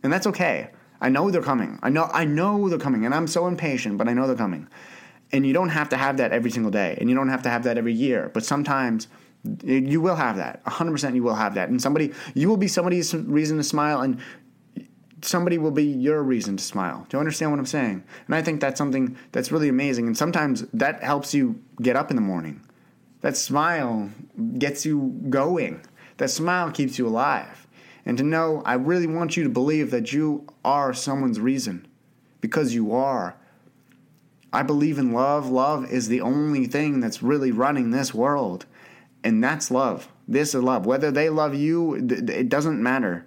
And 0.03 0.13
that's 0.13 0.27
okay. 0.27 0.71
I 1.01 1.11
know 1.11 1.31
they're 1.31 1.43
coming. 1.43 1.79
I 1.81 1.91
know 1.91 2.11
I 2.13 2.25
know 2.25 2.69
they're 2.69 2.79
coming 2.79 3.05
and 3.05 3.15
I'm 3.15 3.29
so 3.29 3.47
impatient, 3.47 3.99
but 3.99 4.09
I 4.09 4.15
know 4.15 4.27
they're 4.27 4.35
coming. 4.35 4.69
And 5.31 5.47
you 5.47 5.53
don't 5.53 5.69
have 5.69 5.89
to 5.91 5.97
have 5.97 6.17
that 6.17 6.33
every 6.33 6.51
single 6.51 6.73
day 6.73 6.99
and 7.01 7.09
you 7.09 7.15
don't 7.15 7.29
have 7.29 7.43
to 7.43 7.51
have 7.51 7.63
that 7.65 7.79
every 7.79 7.95
year, 7.95 8.33
but 8.35 8.45
sometimes 8.45 9.07
you 9.63 10.01
will 10.01 10.17
have 10.17 10.37
that. 10.37 10.65
100% 10.65 11.15
you 11.15 11.23
will 11.23 11.35
have 11.35 11.55
that. 11.55 11.69
And 11.69 11.81
somebody, 11.81 12.13
you 12.35 12.49
will 12.49 12.57
be 12.57 12.69
somebody's 12.69 13.15
reason 13.15 13.57
to 13.59 13.63
smile, 13.63 14.01
and 14.01 14.19
somebody 15.23 15.59
will 15.59 15.71
be 15.71 15.85
your 15.85 16.23
reason 16.23 16.57
to 16.57 16.65
smile. 16.65 17.07
Do 17.09 17.17
you 17.17 17.21
understand 17.21 17.51
what 17.51 17.59
I'm 17.59 17.67
saying? 17.67 18.05
And 18.27 18.35
I 18.35 18.43
think 18.43 18.61
that's 18.61 18.79
something 18.79 19.17
that's 19.33 19.53
really 19.53 19.69
amazing. 19.69 20.07
And 20.07 20.17
sometimes 20.17 20.65
that 20.73 21.03
helps 21.03 21.35
you 21.35 21.61
get 21.81 21.97
up 21.97 22.11
in 22.11 22.17
the 22.17 22.23
morning. 22.23 22.61
That 23.21 23.37
smile 23.37 24.11
gets 24.59 24.85
you 24.85 25.19
going. 25.31 25.81
That 26.19 26.31
smile 26.31 26.71
keeps 26.71 26.99
you 26.99 27.07
alive. 27.07 27.67
And 28.07 28.19
to 28.19 28.25
know, 28.25 28.63
I 28.67 28.75
really 28.75 29.07
want 29.07 29.37
you 29.37 29.45
to 29.45 29.49
believe 29.49 29.91
that 29.91 30.13
you 30.13 30.47
are 30.65 30.93
someone's 30.93 31.41
reason 31.41 31.89
because 32.41 32.75
you 32.75 32.93
are. 32.93 33.37
I 34.53 34.63
believe 34.63 34.99
in 34.99 35.13
love. 35.13 35.49
Love 35.49 35.91
is 35.91 36.09
the 36.09 36.21
only 36.21 36.67
thing 36.67 37.01
that's 37.01 37.23
really 37.23 37.51
running 37.51 37.91
this 37.91 38.13
world. 38.13 38.67
And 39.25 39.43
that's 39.43 39.71
love. 39.71 40.09
This 40.29 40.55
is 40.55 40.63
love. 40.63 40.87
Whether 40.87 41.11
they 41.11 41.31
love 41.31 41.55
you, 41.55 41.95
it 41.95 42.49
doesn't 42.49 42.83
matter. 42.83 43.27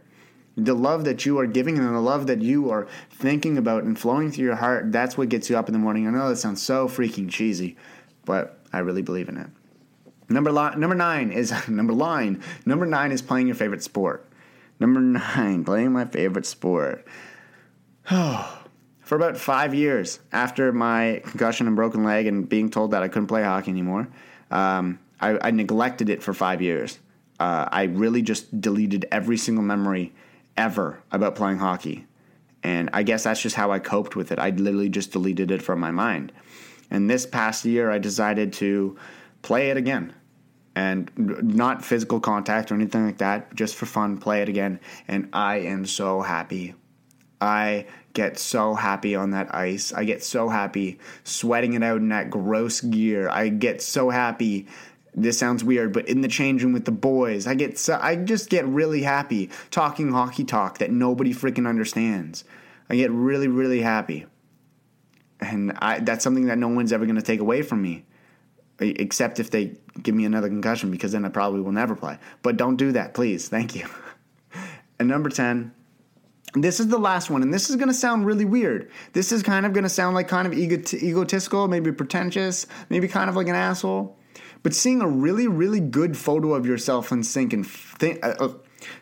The 0.56 0.74
love 0.74 1.04
that 1.06 1.26
you 1.26 1.40
are 1.40 1.46
giving 1.46 1.78
and 1.78 1.88
the 1.88 2.00
love 2.00 2.28
that 2.28 2.42
you 2.42 2.70
are 2.70 2.88
thinking 3.10 3.58
about 3.58 3.84
and 3.84 3.98
flowing 3.98 4.32
through 4.32 4.46
your 4.46 4.56
heart, 4.56 4.92
that's 4.92 5.18
what 5.18 5.30
gets 5.30 5.50
you 5.50 5.58
up 5.58 5.68
in 5.68 5.74
the 5.74 5.80
morning. 5.80 6.08
I 6.08 6.12
know 6.12 6.30
that 6.30 6.38
sounds 6.38 6.62
so 6.62 6.88
freaking 6.88 7.30
cheesy, 7.30 7.78
but 8.26 8.60
I 8.72 8.80
really 8.80 9.02
believe 9.02 9.28
in 9.28 9.38
it. 9.38 9.48
Number 10.30 10.52
li- 10.52 10.76
number 10.76 10.96
nine 10.96 11.32
is 11.32 11.54
number 11.68 11.94
line. 11.94 12.42
Number 12.66 12.86
nine 12.86 13.12
is 13.12 13.22
playing 13.22 13.48
your 13.48 13.56
favorite 13.56 13.84
sport. 13.84 14.26
Number 14.80 15.00
nine, 15.00 15.64
playing 15.64 15.92
my 15.92 16.06
favorite 16.06 16.46
sport. 16.46 17.08
Oh, 18.12 18.54
For 19.02 19.16
about 19.16 19.38
five 19.38 19.74
years 19.74 20.20
after 20.34 20.74
my 20.74 21.22
concussion 21.24 21.66
and 21.66 21.78
broken 21.78 22.04
leg 22.04 22.28
and 22.28 22.50
being 22.50 22.70
told 22.70 22.92
that 22.92 23.04
I 23.04 23.08
couldn't 23.08 23.28
play 23.28 23.42
hockey 23.42 23.72
anymore, 23.72 24.10
um, 24.52 25.00
I, 25.20 25.48
I, 25.48 25.52
neglected 25.52 26.10
it 26.10 26.22
for 26.22 26.34
five 26.34 26.62
years. 26.62 27.00
Uh, 27.40 27.68
I 27.72 27.84
really 27.84 28.22
just 28.22 28.60
deleted 28.60 29.06
every 29.12 29.38
single 29.38 29.64
memory 29.64 30.14
ever 30.56 31.02
about 31.12 31.36
playing 31.36 31.60
hockey. 31.60 32.06
And 32.64 32.90
I 32.94 33.04
guess 33.04 33.24
that's 33.24 33.42
just 33.42 33.56
how 33.56 33.72
I 33.72 33.80
coped 33.80 34.16
with 34.16 34.32
it. 34.32 34.40
I 34.40 34.50
literally 34.50 34.90
just 34.90 35.12
deleted 35.12 35.52
it 35.52 35.62
from 35.62 35.80
my 35.80 35.92
mind. 35.92 36.32
And 36.90 37.10
this 37.10 37.26
past 37.26 37.66
year, 37.66 37.92
I 37.92 37.98
decided 38.00 38.54
to 38.54 38.98
play 39.42 39.70
it 39.70 39.78
again. 39.78 40.14
And 40.76 41.12
not 41.18 41.84
physical 41.84 42.20
contact 42.20 42.72
or 42.72 42.76
anything 42.76 43.06
like 43.06 43.18
that, 43.18 43.56
just 43.56 43.76
for 43.76 43.88
fun, 43.88 44.18
play 44.18 44.42
it 44.42 44.50
again. 44.50 44.80
And 45.08 45.30
I 45.34 45.58
am 45.58 45.86
so 45.86 46.22
happy. 46.22 46.76
I 47.42 47.86
get 48.14 48.38
so 48.38 48.74
happy 48.74 49.16
on 49.16 49.32
that 49.32 49.54
ice. 49.54 49.92
I 49.94 50.04
get 50.04 50.24
so 50.24 50.50
happy 50.50 51.00
sweating 51.24 51.74
it 51.74 51.84
out 51.84 51.98
in 51.98 52.10
that 52.10 52.30
gross 52.30 52.82
gear. 52.82 53.30
I 53.30 53.50
get 53.50 53.82
so 53.82 54.10
happy 54.10 54.68
this 55.18 55.40
sounds 55.40 55.64
weird, 55.64 55.94
but 55.94 56.08
in 56.08 56.22
the 56.22 56.28
change 56.28 56.64
room 56.64 56.74
with 56.74 56.86
the 56.86 56.92
boys, 56.92 57.48
I 57.48 57.56
get 57.56 57.80
so, 57.80 57.98
I 58.00 58.16
just 58.16 58.52
get 58.52 58.66
really 58.68 59.02
happy 59.02 59.50
talking 59.72 60.12
hockey 60.12 60.44
talk 60.44 60.78
that 60.78 60.92
nobody 60.92 61.34
freaking 61.34 61.68
understands. 61.68 62.44
I 62.88 62.96
get 62.96 63.10
really 63.10 63.48
really 63.48 63.82
happy, 63.82 64.28
and 65.42 65.74
I, 65.80 66.00
that's 66.00 66.24
something 66.24 66.46
that 66.46 66.60
no 66.60 66.68
one's 66.68 66.94
ever 66.94 67.06
going 67.06 67.16
to 67.16 67.24
take 67.24 67.40
away 67.40 67.64
from 67.64 67.82
me, 67.82 68.06
except 68.80 69.40
if 69.40 69.50
they 69.50 69.74
give 70.04 70.14
me 70.14 70.24
another 70.24 70.50
concussion, 70.50 70.92
because 70.92 71.14
then 71.14 71.26
I 71.26 71.30
probably 71.30 71.62
will 71.62 71.72
never 71.72 71.96
play. 71.96 72.20
But 72.44 72.58
don't 72.58 72.76
do 72.76 72.92
that, 72.92 73.16
please. 73.16 73.50
Thank 73.50 73.76
you. 73.76 73.88
and 75.00 75.10
number 75.10 75.30
ten. 75.30 75.74
This 76.54 76.80
is 76.80 76.88
the 76.88 76.98
last 76.98 77.30
one, 77.30 77.42
and 77.42 77.54
this 77.54 77.70
is 77.70 77.76
going 77.76 77.90
to 77.90 77.94
sound 77.94 78.26
really 78.26 78.46
weird. 78.46 78.90
This 79.14 79.32
is 79.32 79.44
kind 79.44 79.66
of 79.66 79.74
going 79.74 79.84
to 79.84 79.90
sound 79.90 80.16
like 80.16 80.28
kind 80.28 80.48
of 80.48 80.54
egotistical, 80.54 81.68
maybe 81.68 81.92
pretentious, 81.92 82.68
maybe 82.90 83.08
kind 83.08 83.30
of 83.30 83.36
like 83.36 83.48
an 83.48 83.56
asshole. 83.56 84.17
But 84.68 84.74
seeing 84.74 85.02
a 85.02 85.08
really, 85.08 85.48
really 85.48 85.80
good 85.80 86.18
photo 86.18 86.54
of 86.54 86.66
yourself 86.66 87.14
in 87.14 87.24
sync 87.24 87.54
and 87.54 87.66
think, 87.66 88.20
uh, 88.22 88.50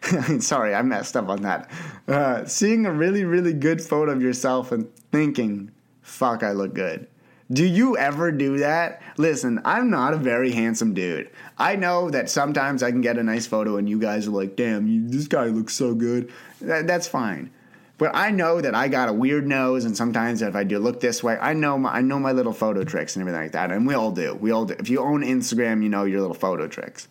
uh, 0.05 0.39
sorry, 0.39 0.75
I 0.75 0.83
messed 0.83 1.17
up 1.17 1.27
on 1.27 1.41
that. 1.41 1.71
Uh, 2.07 2.45
seeing 2.45 2.85
a 2.85 2.91
really, 2.91 3.23
really 3.23 3.51
good 3.51 3.81
photo 3.81 4.11
of 4.11 4.21
yourself 4.21 4.71
and 4.71 4.87
thinking, 5.11 5.71
fuck, 6.03 6.43
I 6.43 6.51
look 6.51 6.75
good. 6.75 7.07
Do 7.51 7.65
you 7.65 7.97
ever 7.97 8.31
do 8.31 8.59
that? 8.59 9.01
Listen, 9.17 9.59
I'm 9.65 9.89
not 9.89 10.13
a 10.13 10.17
very 10.17 10.51
handsome 10.51 10.93
dude. 10.93 11.31
I 11.57 11.75
know 11.77 12.11
that 12.11 12.29
sometimes 12.29 12.83
I 12.83 12.91
can 12.91 13.01
get 13.01 13.17
a 13.17 13.23
nice 13.23 13.47
photo 13.47 13.77
and 13.77 13.89
you 13.89 13.97
guys 13.97 14.27
are 14.27 14.31
like, 14.31 14.55
damn, 14.55 14.85
you, 14.85 15.09
this 15.09 15.27
guy 15.27 15.45
looks 15.45 15.73
so 15.73 15.95
good. 15.95 16.31
That, 16.61 16.85
that's 16.85 17.07
fine. 17.07 17.49
But 17.97 18.11
I 18.13 18.31
know 18.31 18.59
that 18.59 18.75
I 18.75 18.89
got 18.89 19.07
a 19.07 19.13
weird 19.13 19.47
nose, 19.47 19.85
and 19.85 19.95
sometimes 19.95 20.41
if 20.41 20.55
I 20.55 20.65
do 20.65 20.79
look 20.79 20.99
this 20.99 21.23
way, 21.23 21.37
I 21.39 21.53
know 21.53 21.77
my 21.77 21.91
I 21.91 22.01
know 22.01 22.19
my 22.19 22.33
little 22.33 22.51
photo 22.51 22.83
tricks 22.83 23.15
and 23.15 23.21
everything 23.21 23.41
like 23.41 23.53
that, 23.53 23.71
and 23.71 23.87
we 23.87 23.93
all 23.93 24.11
do. 24.11 24.35
We 24.35 24.51
all 24.51 24.65
do. 24.65 24.75
If 24.77 24.89
you 24.89 24.99
own 24.99 25.23
Instagram, 25.23 25.81
you 25.81 25.89
know 25.89 26.03
your 26.03 26.19
little 26.19 26.35
photo 26.35 26.67
tricks. 26.67 27.07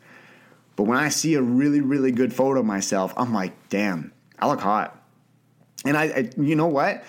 But 0.77 0.85
when 0.85 0.99
I 0.99 1.09
see 1.09 1.35
a 1.35 1.43
really 1.43 1.81
really 1.81 2.13
good 2.13 2.35
photo 2.35 2.61
of 2.61 2.67
myself, 2.67 3.15
I'm 3.17 3.33
like, 3.33 3.53
damn, 3.71 4.13
I 4.39 4.47
look 4.47 4.61
hot. 4.61 5.01
And 5.87 5.97
I, 5.97 6.05
I 6.05 6.31
you 6.37 6.55
know 6.55 6.67
what? 6.67 7.03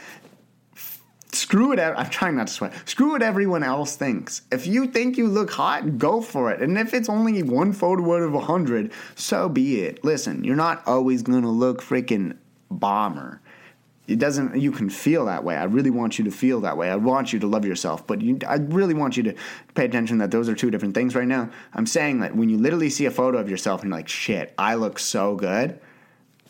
Screw 1.34 1.74
it. 1.74 1.80
I'm 1.80 2.10
trying 2.10 2.38
not 2.38 2.48
to 2.48 2.54
sweat. 2.54 2.74
Screw 2.88 3.12
what 3.12 3.22
everyone 3.22 3.62
else 3.62 3.98
thinks. 3.98 4.44
If 4.54 4.68
you 4.68 4.88
think 4.88 5.18
you 5.18 5.28
look 5.28 5.52
hot, 5.52 5.98
go 5.98 6.22
for 6.22 6.50
it. 6.50 6.62
And 6.62 6.78
if 6.78 6.94
it's 6.94 7.10
only 7.10 7.44
one 7.44 7.74
photo 7.74 8.16
out 8.16 8.22
of 8.22 8.34
a 8.34 8.40
hundred, 8.40 8.94
so 9.16 9.50
be 9.50 9.82
it. 9.82 10.02
Listen, 10.06 10.46
you're 10.46 10.56
not 10.56 10.82
always 10.88 11.24
gonna 11.24 11.52
look 11.52 11.82
freaking 11.82 12.38
bomber 12.72 13.42
it 14.08 14.20
doesn't 14.20 14.60
you 14.60 14.72
can 14.72 14.89
feel 14.89 15.26
that 15.26 15.44
way. 15.44 15.56
I 15.56 15.63
really 15.63 15.89
want 15.89 16.18
you 16.18 16.26
to 16.26 16.32
feel 16.32 16.62
that 16.62 16.78
way. 16.78 16.89
I 16.89 16.96
want 16.96 17.34
you 17.34 17.39
to 17.39 17.48
love 17.48 17.65
yourself 17.65 18.06
but 18.06 18.22
you, 18.22 18.39
i 18.48 18.56
really 18.56 18.94
want 18.94 19.18
you 19.18 19.24
to 19.24 19.36
pay 19.74 19.86
attention 19.86 20.18
that 20.20 20.32
those 20.32 20.50
are 20.50 20.56
two 20.56 20.72
different 20.72 20.94
things 20.94 21.15
right 21.15 21.28
now. 21.28 21.50
I'm 21.74 21.86
saying 21.86 22.20
that 22.20 22.36
when 22.36 22.50
you 22.50 22.58
literally 22.58 22.89
see 22.89 23.06
a 23.06 23.12
photo 23.12 23.38
of 23.38 23.50
yourself 23.50 23.82
and 23.82 23.89
you're 23.89 23.98
like 23.98 24.08
shit 24.08 24.54
i 24.58 24.76
look 24.76 25.00
so 25.00 25.36
good 25.36 25.80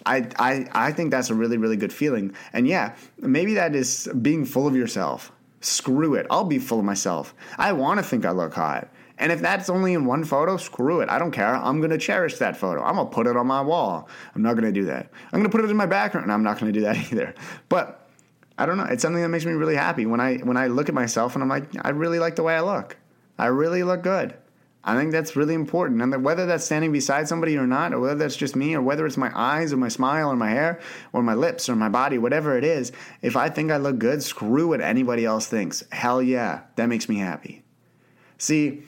I, 0.07 0.29
I, 0.37 0.67
I 0.71 0.91
think 0.91 1.09
that's 1.09 1.31
a 1.31 1.35
really 1.35 1.57
really 1.57 1.77
good 1.77 1.93
feeling. 1.93 2.35
And 2.53 2.67
yeah 2.67 2.95
maybe 3.19 3.53
that 3.55 3.75
is 3.75 4.09
being 4.21 4.45
full 4.45 4.67
of 4.67 4.75
yourself. 4.75 5.31
Screw 5.61 6.13
it. 6.13 6.27
I'll 6.29 6.43
be 6.43 6.59
full 6.59 6.77
of 6.79 6.85
myself. 6.85 7.33
I 7.57 7.73
want 7.73 7.99
to 7.99 8.03
think 8.03 8.25
i 8.25 8.31
look 8.31 8.53
hot 8.53 8.89
and 9.17 9.31
if 9.31 9.41
that's 9.41 9.69
only 9.69 9.93
in 9.93 10.05
one 10.05 10.23
photo, 10.23 10.57
screw 10.57 10.99
it. 11.01 11.09
I 11.09 11.17
don't 11.17 11.31
care. 11.31 11.55
I'm 11.55 11.79
going 11.79 11.91
to 11.91 11.97
cherish 11.97 12.37
that 12.39 12.57
photo. 12.57 12.83
I'm 12.83 12.95
going 12.95 13.07
to 13.07 13.13
put 13.13 13.27
it 13.27 13.37
on 13.37 13.47
my 13.47 13.61
wall. 13.61 14.09
I'm 14.35 14.41
not 14.41 14.53
going 14.53 14.65
to 14.65 14.71
do 14.71 14.85
that. 14.85 15.09
I'm 15.31 15.39
going 15.39 15.43
to 15.43 15.49
put 15.49 15.63
it 15.63 15.69
in 15.69 15.77
my 15.77 15.85
background. 15.85 16.31
I'm 16.31 16.43
not 16.43 16.59
going 16.59 16.71
to 16.71 16.77
do 16.77 16.83
that 16.85 16.97
either. 17.11 17.33
But 17.69 18.09
I 18.57 18.65
don't 18.65 18.77
know. 18.77 18.85
It's 18.85 19.01
something 19.01 19.21
that 19.21 19.29
makes 19.29 19.45
me 19.45 19.53
really 19.53 19.75
happy 19.75 20.05
when 20.05 20.19
I 20.19 20.37
when 20.37 20.57
I 20.57 20.67
look 20.67 20.89
at 20.89 20.95
myself 20.95 21.35
and 21.35 21.43
I'm 21.43 21.49
like, 21.49 21.65
I 21.81 21.89
really 21.89 22.19
like 22.19 22.35
the 22.35 22.43
way 22.43 22.55
I 22.55 22.61
look. 22.61 22.97
I 23.37 23.47
really 23.47 23.83
look 23.83 24.01
good. 24.01 24.35
I 24.87 24.95
think 24.95 25.11
that's 25.11 25.35
really 25.35 25.55
important. 25.55 25.99
And 26.01 26.23
whether 26.23 26.45
that's 26.45 26.63
standing 26.63 26.91
beside 26.91 27.27
somebody 27.27 27.57
or 27.57 27.65
not, 27.65 27.91
or 27.91 27.99
whether 27.99 28.15
that's 28.15 28.35
just 28.35 28.55
me, 28.55 28.75
or 28.75 28.83
whether 28.83 29.05
it's 29.07 29.17
my 29.17 29.31
eyes 29.33 29.73
or 29.73 29.77
my 29.77 29.87
smile 29.87 30.31
or 30.31 30.35
my 30.35 30.51
hair 30.51 30.79
or 31.11 31.23
my 31.23 31.33
lips 31.33 31.67
or 31.67 31.75
my 31.75 31.89
body, 31.89 32.19
whatever 32.19 32.55
it 32.55 32.63
is, 32.63 32.91
if 33.23 33.35
I 33.35 33.49
think 33.49 33.71
I 33.71 33.77
look 33.77 33.97
good, 33.97 34.21
screw 34.21 34.67
what 34.67 34.81
anybody 34.81 35.25
else 35.25 35.47
thinks. 35.47 35.83
Hell 35.91 36.21
yeah, 36.21 36.61
that 36.75 36.85
makes 36.85 37.09
me 37.09 37.17
happy. 37.17 37.63
See, 38.37 38.83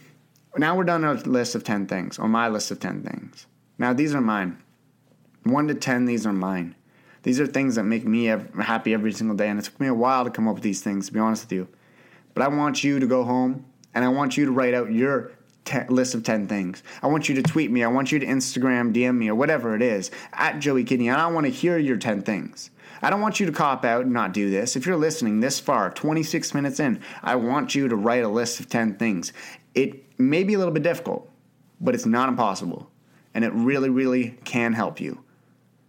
now 0.59 0.75
we're 0.75 0.83
done 0.83 1.03
a 1.03 1.13
list 1.13 1.55
of 1.55 1.63
10 1.63 1.87
things, 1.87 2.17
or 2.19 2.27
my 2.27 2.47
list 2.47 2.71
of 2.71 2.79
10 2.79 3.03
things. 3.03 3.47
Now, 3.77 3.93
these 3.93 4.15
are 4.15 4.21
mine. 4.21 4.61
1 5.43 5.67
to 5.67 5.75
10, 5.75 6.05
these 6.05 6.25
are 6.25 6.33
mine. 6.33 6.75
These 7.23 7.39
are 7.39 7.47
things 7.47 7.75
that 7.75 7.83
make 7.83 8.05
me 8.05 8.25
happy 8.25 8.93
every 8.93 9.11
single 9.11 9.35
day, 9.35 9.49
and 9.49 9.59
it 9.59 9.65
took 9.65 9.79
me 9.79 9.87
a 9.87 9.93
while 9.93 10.23
to 10.23 10.29
come 10.31 10.47
up 10.47 10.55
with 10.55 10.63
these 10.63 10.81
things, 10.81 11.07
to 11.07 11.13
be 11.13 11.19
honest 11.19 11.45
with 11.45 11.51
you. 11.51 11.67
But 12.33 12.43
I 12.43 12.47
want 12.47 12.83
you 12.83 12.99
to 12.99 13.07
go 13.07 13.23
home, 13.23 13.65
and 13.93 14.05
I 14.05 14.09
want 14.09 14.37
you 14.37 14.45
to 14.45 14.51
write 14.51 14.73
out 14.73 14.91
your 14.91 15.31
list 15.89 16.15
of 16.15 16.23
10 16.23 16.47
things. 16.47 16.81
I 17.03 17.07
want 17.07 17.27
you 17.27 17.35
to 17.35 17.41
tweet 17.41 17.71
me, 17.71 17.83
I 17.83 17.87
want 17.87 18.11
you 18.11 18.19
to 18.19 18.25
Instagram, 18.25 18.93
DM 18.93 19.17
me, 19.17 19.27
or 19.27 19.35
whatever 19.35 19.75
it 19.75 19.81
is, 19.81 20.11
at 20.31 20.59
Joey 20.59 20.85
Kidney, 20.85 21.09
and 21.09 21.19
I 21.19 21.27
want 21.27 21.45
to 21.45 21.51
hear 21.51 21.77
your 21.77 21.97
10 21.97 22.21
things. 22.21 22.69
I 23.01 23.09
don't 23.09 23.21
want 23.21 23.39
you 23.39 23.45
to 23.45 23.51
cop 23.51 23.85
out 23.85 24.03
and 24.03 24.13
not 24.13 24.33
do 24.33 24.49
this. 24.49 24.75
If 24.75 24.85
you're 24.85 24.97
listening 24.97 25.39
this 25.39 25.59
far, 25.59 25.89
26 25.91 26.53
minutes 26.53 26.79
in, 26.79 27.01
I 27.21 27.35
want 27.35 27.75
you 27.75 27.87
to 27.87 27.95
write 27.95 28.23
a 28.23 28.29
list 28.29 28.59
of 28.59 28.69
10 28.69 28.97
things. 28.97 29.33
It 29.75 30.19
may 30.19 30.43
be 30.43 30.53
a 30.53 30.57
little 30.57 30.73
bit 30.73 30.83
difficult, 30.83 31.29
but 31.79 31.95
it's 31.95 32.05
not 32.05 32.29
impossible. 32.29 32.89
And 33.33 33.43
it 33.45 33.53
really, 33.53 33.89
really 33.89 34.37
can 34.45 34.73
help 34.73 34.99
you. 34.99 35.23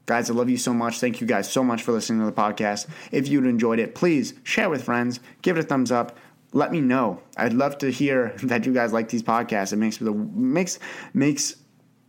Guys, 0.08 0.30
I 0.30 0.32
love 0.34 0.48
you 0.48 0.56
so 0.56 0.72
much. 0.72 1.00
Thank 1.00 1.20
you 1.20 1.26
guys 1.26 1.50
so 1.52 1.62
much 1.62 1.82
for 1.82 1.92
listening 1.92 2.20
to 2.20 2.26
the 2.26 2.32
podcast. 2.32 2.86
If 3.12 3.28
you 3.28 3.44
enjoyed 3.44 3.78
it, 3.78 3.94
please 3.94 4.32
share 4.42 4.70
with 4.70 4.84
friends, 4.84 5.20
give 5.42 5.58
it 5.58 5.60
a 5.60 5.66
thumbs 5.66 5.92
up. 5.92 6.16
Let 6.54 6.72
me 6.72 6.80
know. 6.80 7.20
I'd 7.36 7.52
love 7.52 7.76
to 7.78 7.90
hear 7.90 8.34
that 8.44 8.64
you 8.64 8.72
guys 8.72 8.92
like 8.92 9.10
these 9.10 9.22
podcasts. 9.22 9.74
It 9.74 9.76
makes 9.76 9.98
the 9.98 10.12
makes 10.12 10.78
makes 11.12 11.56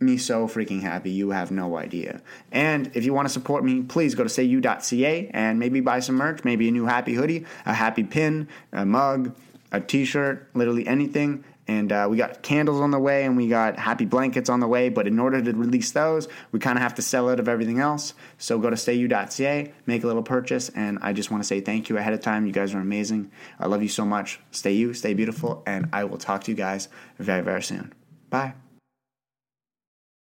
me 0.00 0.16
so 0.16 0.48
freaking 0.48 0.80
happy. 0.80 1.10
You 1.10 1.30
have 1.30 1.50
no 1.50 1.76
idea. 1.76 2.22
And 2.50 2.90
if 2.94 3.04
you 3.04 3.12
want 3.12 3.28
to 3.28 3.32
support 3.32 3.64
me, 3.64 3.82
please 3.82 4.14
go 4.14 4.24
to 4.24 4.30
stayu.ca 4.30 5.30
and 5.32 5.58
maybe 5.58 5.80
buy 5.80 6.00
some 6.00 6.16
merch, 6.16 6.42
maybe 6.42 6.68
a 6.68 6.70
new 6.70 6.86
happy 6.86 7.14
hoodie, 7.14 7.44
a 7.66 7.74
happy 7.74 8.04
pin, 8.04 8.48
a 8.72 8.86
mug, 8.86 9.36
a 9.72 9.80
t-shirt, 9.80 10.48
literally 10.54 10.86
anything. 10.86 11.44
And 11.68 11.92
uh, 11.92 12.08
we 12.10 12.16
got 12.16 12.42
candles 12.42 12.80
on 12.80 12.90
the 12.90 12.98
way 12.98 13.24
and 13.24 13.36
we 13.36 13.46
got 13.46 13.78
happy 13.78 14.04
blankets 14.04 14.48
on 14.48 14.58
the 14.58 14.66
way. 14.66 14.88
But 14.88 15.06
in 15.06 15.20
order 15.20 15.40
to 15.40 15.52
release 15.52 15.92
those, 15.92 16.26
we 16.50 16.58
kind 16.58 16.76
of 16.76 16.82
have 16.82 16.94
to 16.94 17.02
sell 17.02 17.28
out 17.28 17.38
of 17.38 17.46
everything 17.46 17.78
else. 17.78 18.14
So 18.38 18.58
go 18.58 18.70
to 18.70 18.76
stayu.ca, 18.76 19.72
make 19.86 20.02
a 20.02 20.06
little 20.06 20.22
purchase. 20.22 20.70
And 20.70 20.98
I 21.02 21.12
just 21.12 21.30
want 21.30 21.44
to 21.44 21.46
say 21.46 21.60
thank 21.60 21.88
you 21.88 21.96
ahead 21.96 22.12
of 22.12 22.20
time. 22.20 22.46
You 22.46 22.52
guys 22.52 22.74
are 22.74 22.80
amazing. 22.80 23.30
I 23.60 23.66
love 23.66 23.82
you 23.82 23.88
so 23.88 24.04
much. 24.04 24.40
Stay 24.50 24.72
you, 24.72 24.94
stay 24.94 25.14
beautiful. 25.14 25.62
And 25.66 25.90
I 25.92 26.04
will 26.04 26.18
talk 26.18 26.42
to 26.44 26.50
you 26.50 26.56
guys 26.56 26.88
very, 27.18 27.42
very 27.42 27.62
soon. 27.62 27.92
Bye. 28.30 28.54